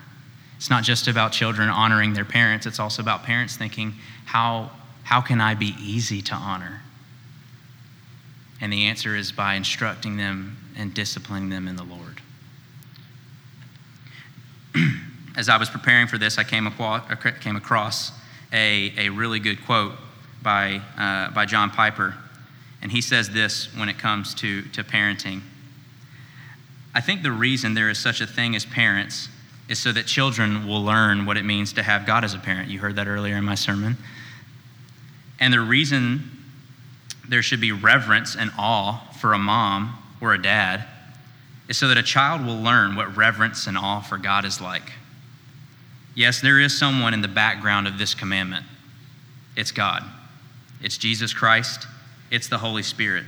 It's 0.56 0.70
not 0.70 0.84
just 0.84 1.06
about 1.06 1.32
children 1.32 1.68
honoring 1.68 2.14
their 2.14 2.24
parents, 2.24 2.64
it's 2.64 2.80
also 2.80 3.02
about 3.02 3.24
parents 3.24 3.58
thinking, 3.58 3.94
how, 4.24 4.70
how 5.02 5.20
can 5.20 5.38
I 5.42 5.54
be 5.54 5.74
easy 5.78 6.22
to 6.22 6.34
honor? 6.34 6.80
And 8.58 8.72
the 8.72 8.86
answer 8.86 9.14
is 9.14 9.32
by 9.32 9.52
instructing 9.54 10.16
them 10.16 10.56
and 10.78 10.94
disciplining 10.94 11.50
them 11.50 11.68
in 11.68 11.76
the 11.76 11.84
Lord. 11.84 12.22
As 15.36 15.50
I 15.50 15.58
was 15.58 15.68
preparing 15.68 16.06
for 16.06 16.16
this, 16.16 16.38
I 16.38 16.44
came 16.44 16.66
across, 16.66 17.02
came 17.40 17.56
across 17.56 18.12
a, 18.50 18.94
a 18.96 19.10
really 19.10 19.40
good 19.40 19.62
quote 19.66 19.92
by, 20.42 20.80
uh, 20.96 21.32
by 21.32 21.44
John 21.44 21.70
Piper. 21.70 22.14
And 22.80 22.90
he 22.90 23.02
says 23.02 23.28
this 23.28 23.66
when 23.76 23.90
it 23.90 23.98
comes 23.98 24.34
to, 24.36 24.62
to 24.62 24.82
parenting. 24.82 25.42
I 26.94 27.00
think 27.00 27.22
the 27.22 27.32
reason 27.32 27.74
there 27.74 27.88
is 27.88 27.98
such 27.98 28.20
a 28.20 28.26
thing 28.26 28.56
as 28.56 28.64
parents 28.64 29.28
is 29.68 29.78
so 29.78 29.92
that 29.92 30.06
children 30.06 30.66
will 30.66 30.82
learn 30.82 31.24
what 31.26 31.36
it 31.36 31.44
means 31.44 31.72
to 31.74 31.82
have 31.82 32.04
God 32.04 32.24
as 32.24 32.34
a 32.34 32.38
parent. 32.38 32.68
You 32.70 32.80
heard 32.80 32.96
that 32.96 33.06
earlier 33.06 33.36
in 33.36 33.44
my 33.44 33.54
sermon. 33.54 33.96
And 35.38 35.52
the 35.52 35.60
reason 35.60 36.28
there 37.28 37.42
should 37.42 37.60
be 37.60 37.70
reverence 37.70 38.34
and 38.34 38.50
awe 38.58 38.98
for 39.20 39.32
a 39.32 39.38
mom 39.38 39.96
or 40.20 40.34
a 40.34 40.42
dad 40.42 40.84
is 41.68 41.78
so 41.78 41.86
that 41.86 41.96
a 41.96 42.02
child 42.02 42.44
will 42.44 42.60
learn 42.60 42.96
what 42.96 43.16
reverence 43.16 43.68
and 43.68 43.78
awe 43.78 44.00
for 44.00 44.18
God 44.18 44.44
is 44.44 44.60
like. 44.60 44.92
Yes, 46.16 46.40
there 46.40 46.58
is 46.58 46.76
someone 46.76 47.14
in 47.14 47.22
the 47.22 47.28
background 47.28 47.86
of 47.86 47.96
this 47.96 48.12
commandment. 48.12 48.66
It's 49.56 49.70
God, 49.70 50.02
it's 50.82 50.98
Jesus 50.98 51.32
Christ, 51.32 51.86
it's 52.32 52.48
the 52.48 52.58
Holy 52.58 52.82
Spirit 52.82 53.24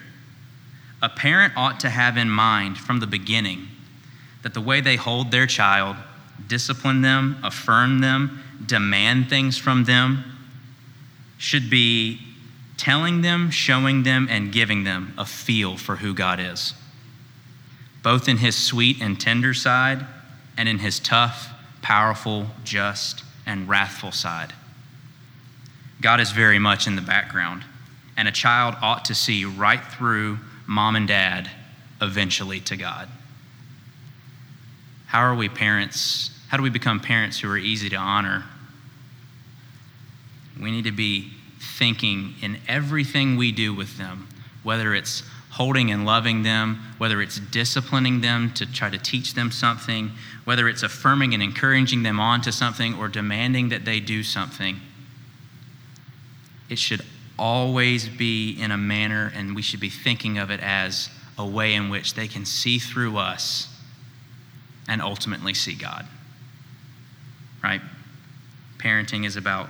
a 1.02 1.08
parent 1.08 1.52
ought 1.56 1.80
to 1.80 1.90
have 1.90 2.16
in 2.16 2.30
mind 2.30 2.78
from 2.78 3.00
the 3.00 3.06
beginning 3.06 3.66
that 4.42 4.54
the 4.54 4.60
way 4.60 4.80
they 4.80 4.96
hold 4.96 5.30
their 5.30 5.46
child, 5.46 5.96
discipline 6.46 7.02
them, 7.02 7.36
affirm 7.42 8.00
them, 8.00 8.42
demand 8.64 9.28
things 9.28 9.58
from 9.58 9.84
them, 9.84 10.24
should 11.38 11.68
be 11.68 12.20
telling 12.76 13.20
them, 13.20 13.50
showing 13.50 14.04
them, 14.04 14.28
and 14.30 14.52
giving 14.52 14.84
them 14.84 15.12
a 15.18 15.26
feel 15.26 15.76
for 15.76 15.96
who 15.96 16.14
God 16.14 16.38
is, 16.40 16.72
both 18.02 18.28
in 18.28 18.38
his 18.38 18.56
sweet 18.56 19.00
and 19.00 19.20
tender 19.20 19.54
side 19.54 20.06
and 20.56 20.68
in 20.68 20.78
his 20.78 21.00
tough, 21.00 21.48
powerful, 21.82 22.46
just, 22.64 23.24
and 23.44 23.68
wrathful 23.68 24.12
side. 24.12 24.52
God 26.00 26.20
is 26.20 26.30
very 26.30 26.58
much 26.58 26.86
in 26.86 26.96
the 26.96 27.02
background, 27.02 27.64
and 28.16 28.28
a 28.28 28.32
child 28.32 28.76
ought 28.82 29.04
to 29.06 29.14
see 29.14 29.44
right 29.44 29.84
through 29.84 30.38
mom 30.66 30.96
and 30.96 31.08
dad 31.08 31.50
eventually 32.00 32.60
to 32.60 32.76
God? 32.76 33.08
How 35.06 35.20
are 35.20 35.34
we 35.34 35.48
parents? 35.48 36.30
How 36.48 36.56
do 36.56 36.62
we 36.62 36.70
become 36.70 37.00
parents 37.00 37.38
who 37.38 37.50
are 37.50 37.58
easy 37.58 37.88
to 37.90 37.96
honor? 37.96 38.44
We 40.60 40.70
need 40.70 40.84
to 40.84 40.92
be 40.92 41.32
thinking 41.60 42.34
in 42.42 42.58
everything 42.68 43.36
we 43.36 43.52
do 43.52 43.74
with 43.74 43.98
them, 43.98 44.28
whether 44.62 44.94
it's 44.94 45.22
holding 45.50 45.90
and 45.90 46.06
loving 46.06 46.42
them, 46.42 46.82
whether 46.96 47.20
it's 47.20 47.38
disciplining 47.38 48.22
them 48.22 48.52
to 48.54 48.64
try 48.64 48.88
to 48.88 48.96
teach 48.98 49.34
them 49.34 49.50
something, 49.50 50.10
whether 50.44 50.66
it's 50.66 50.82
affirming 50.82 51.34
and 51.34 51.42
encouraging 51.42 52.02
them 52.02 52.18
onto 52.18 52.50
something 52.50 52.94
or 52.94 53.06
demanding 53.06 53.68
that 53.68 53.84
they 53.84 54.00
do 54.00 54.22
something. 54.22 54.80
It 56.70 56.78
should 56.78 57.04
always 57.38 58.08
be 58.08 58.52
in 58.60 58.70
a 58.70 58.76
manner, 58.76 59.32
and 59.34 59.54
we 59.54 59.62
should 59.62 59.80
be 59.80 59.90
thinking 59.90 60.38
of 60.38 60.50
it 60.50 60.60
as 60.60 61.10
a 61.38 61.46
way 61.46 61.74
in 61.74 61.88
which 61.88 62.14
they 62.14 62.28
can 62.28 62.44
see 62.44 62.78
through 62.78 63.16
us 63.16 63.68
and 64.88 65.00
ultimately 65.00 65.54
see 65.54 65.74
God. 65.74 66.06
Right? 67.62 67.80
Parenting 68.78 69.24
is 69.24 69.36
about 69.36 69.68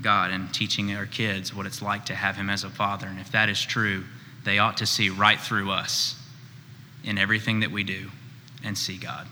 God 0.00 0.30
and 0.30 0.52
teaching 0.52 0.92
our 0.94 1.06
kids 1.06 1.54
what 1.54 1.66
it's 1.66 1.82
like 1.82 2.06
to 2.06 2.14
have 2.14 2.36
Him 2.36 2.50
as 2.50 2.64
a 2.64 2.70
father. 2.70 3.06
And 3.06 3.18
if 3.18 3.32
that 3.32 3.48
is 3.48 3.60
true, 3.60 4.04
they 4.44 4.58
ought 4.58 4.76
to 4.78 4.86
see 4.86 5.10
right 5.10 5.40
through 5.40 5.70
us 5.70 6.14
in 7.04 7.18
everything 7.18 7.60
that 7.60 7.70
we 7.70 7.82
do 7.82 8.10
and 8.64 8.76
see 8.76 8.96
God. 8.96 9.26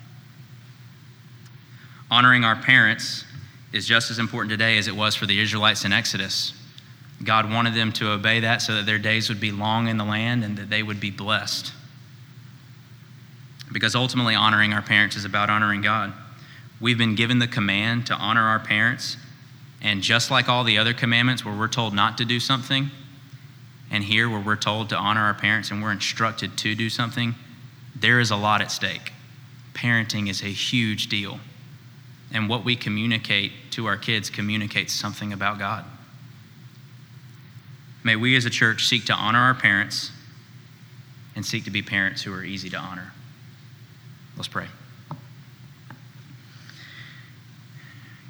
Honoring 2.10 2.44
our 2.44 2.56
parents 2.56 3.24
is 3.72 3.86
just 3.86 4.10
as 4.10 4.18
important 4.18 4.50
today 4.50 4.78
as 4.78 4.88
it 4.88 4.94
was 4.94 5.14
for 5.14 5.26
the 5.26 5.40
Israelites 5.40 5.84
in 5.84 5.92
Exodus. 5.92 6.52
God 7.22 7.50
wanted 7.50 7.74
them 7.74 7.92
to 7.92 8.10
obey 8.10 8.40
that 8.40 8.60
so 8.60 8.74
that 8.74 8.86
their 8.86 8.98
days 8.98 9.28
would 9.28 9.40
be 9.40 9.52
long 9.52 9.88
in 9.88 9.96
the 9.96 10.04
land 10.04 10.44
and 10.44 10.56
that 10.58 10.68
they 10.68 10.82
would 10.82 11.00
be 11.00 11.10
blessed. 11.10 11.72
Because 13.72 13.94
ultimately, 13.94 14.34
honoring 14.34 14.72
our 14.72 14.82
parents 14.82 15.16
is 15.16 15.24
about 15.24 15.50
honoring 15.50 15.80
God. 15.80 16.12
We've 16.80 16.98
been 16.98 17.14
given 17.14 17.38
the 17.38 17.46
command 17.46 18.06
to 18.08 18.14
honor 18.14 18.42
our 18.42 18.58
parents, 18.58 19.16
and 19.80 20.02
just 20.02 20.30
like 20.30 20.48
all 20.48 20.64
the 20.64 20.78
other 20.78 20.92
commandments 20.92 21.44
where 21.44 21.56
we're 21.56 21.68
told 21.68 21.94
not 21.94 22.18
to 22.18 22.24
do 22.24 22.40
something, 22.40 22.90
and 23.90 24.04
here 24.04 24.28
where 24.28 24.40
we're 24.40 24.56
told 24.56 24.88
to 24.90 24.96
honor 24.96 25.20
our 25.20 25.34
parents 25.34 25.70
and 25.70 25.82
we're 25.82 25.92
instructed 25.92 26.58
to 26.58 26.74
do 26.74 26.90
something, 26.90 27.34
there 27.94 28.20
is 28.20 28.30
a 28.30 28.36
lot 28.36 28.60
at 28.60 28.70
stake. 28.70 29.12
Parenting 29.72 30.28
is 30.28 30.42
a 30.42 30.46
huge 30.46 31.08
deal. 31.08 31.38
And 32.32 32.48
what 32.48 32.64
we 32.64 32.76
communicate 32.76 33.52
to 33.72 33.86
our 33.86 33.96
kids 33.96 34.30
communicates 34.30 34.92
something 34.92 35.32
about 35.32 35.58
God. 35.58 35.84
May 38.04 38.16
we 38.16 38.36
as 38.36 38.44
a 38.44 38.50
church 38.50 38.86
seek 38.86 39.06
to 39.06 39.14
honor 39.14 39.38
our 39.38 39.54
parents 39.54 40.10
and 41.34 41.44
seek 41.44 41.64
to 41.64 41.70
be 41.70 41.80
parents 41.80 42.22
who 42.22 42.34
are 42.34 42.44
easy 42.44 42.68
to 42.68 42.76
honor. 42.76 43.12
Let's 44.36 44.46
pray. 44.46 44.66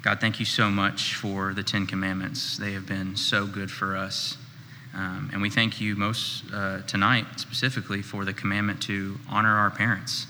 God, 0.01 0.21
thank 0.21 0.39
you 0.39 0.45
so 0.45 0.69
much 0.69 1.15
for 1.15 1.53
the 1.53 1.63
Ten 1.63 1.87
Commandments. 1.87 2.57
They 2.57 2.71
have 2.71 2.87
been 2.87 3.17
so 3.17 3.45
good 3.45 3.69
for 3.69 3.97
us. 3.97 4.37
Um, 4.93 5.29
and 5.33 5.41
we 5.41 5.49
thank 5.49 5.81
you 5.81 5.97
most 5.97 6.45
uh, 6.53 6.83
tonight, 6.83 7.25
specifically, 7.35 8.01
for 8.01 8.23
the 8.23 8.33
commandment 8.33 8.81
to 8.83 9.19
honor 9.29 9.57
our 9.57 9.71
parents. 9.71 10.25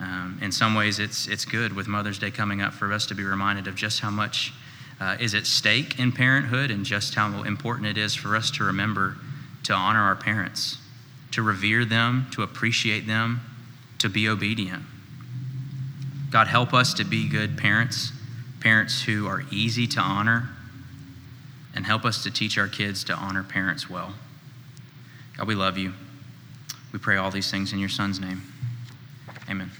Um, 0.00 0.40
in 0.42 0.50
some 0.50 0.74
ways, 0.74 0.98
it's, 0.98 1.28
it's 1.28 1.44
good 1.44 1.72
with 1.72 1.86
Mother's 1.86 2.18
Day 2.18 2.32
coming 2.32 2.60
up 2.60 2.72
for 2.72 2.92
us 2.92 3.06
to 3.06 3.14
be 3.14 3.22
reminded 3.22 3.68
of 3.68 3.76
just 3.76 4.00
how 4.00 4.10
much 4.10 4.52
uh, 5.02 5.16
is 5.18 5.34
at 5.34 5.46
stake 5.46 5.98
in 5.98 6.12
parenthood 6.12 6.70
and 6.70 6.84
just 6.84 7.16
how 7.16 7.42
important 7.42 7.88
it 7.88 7.98
is 7.98 8.14
for 8.14 8.36
us 8.36 8.52
to 8.52 8.62
remember 8.62 9.16
to 9.64 9.72
honor 9.72 10.00
our 10.00 10.14
parents, 10.14 10.78
to 11.32 11.42
revere 11.42 11.84
them, 11.84 12.28
to 12.30 12.42
appreciate 12.42 13.04
them, 13.08 13.40
to 13.98 14.08
be 14.08 14.28
obedient. 14.28 14.84
God, 16.30 16.46
help 16.46 16.72
us 16.72 16.94
to 16.94 17.04
be 17.04 17.28
good 17.28 17.58
parents, 17.58 18.12
parents 18.60 19.02
who 19.02 19.26
are 19.26 19.42
easy 19.50 19.88
to 19.88 20.00
honor, 20.00 20.50
and 21.74 21.84
help 21.84 22.04
us 22.04 22.22
to 22.22 22.30
teach 22.30 22.56
our 22.56 22.68
kids 22.68 23.02
to 23.04 23.14
honor 23.14 23.42
parents 23.42 23.90
well. 23.90 24.14
God, 25.36 25.48
we 25.48 25.56
love 25.56 25.76
you. 25.76 25.94
We 26.92 27.00
pray 27.00 27.16
all 27.16 27.32
these 27.32 27.50
things 27.50 27.72
in 27.72 27.80
your 27.80 27.88
Son's 27.88 28.20
name. 28.20 28.42
Amen. 29.50 29.70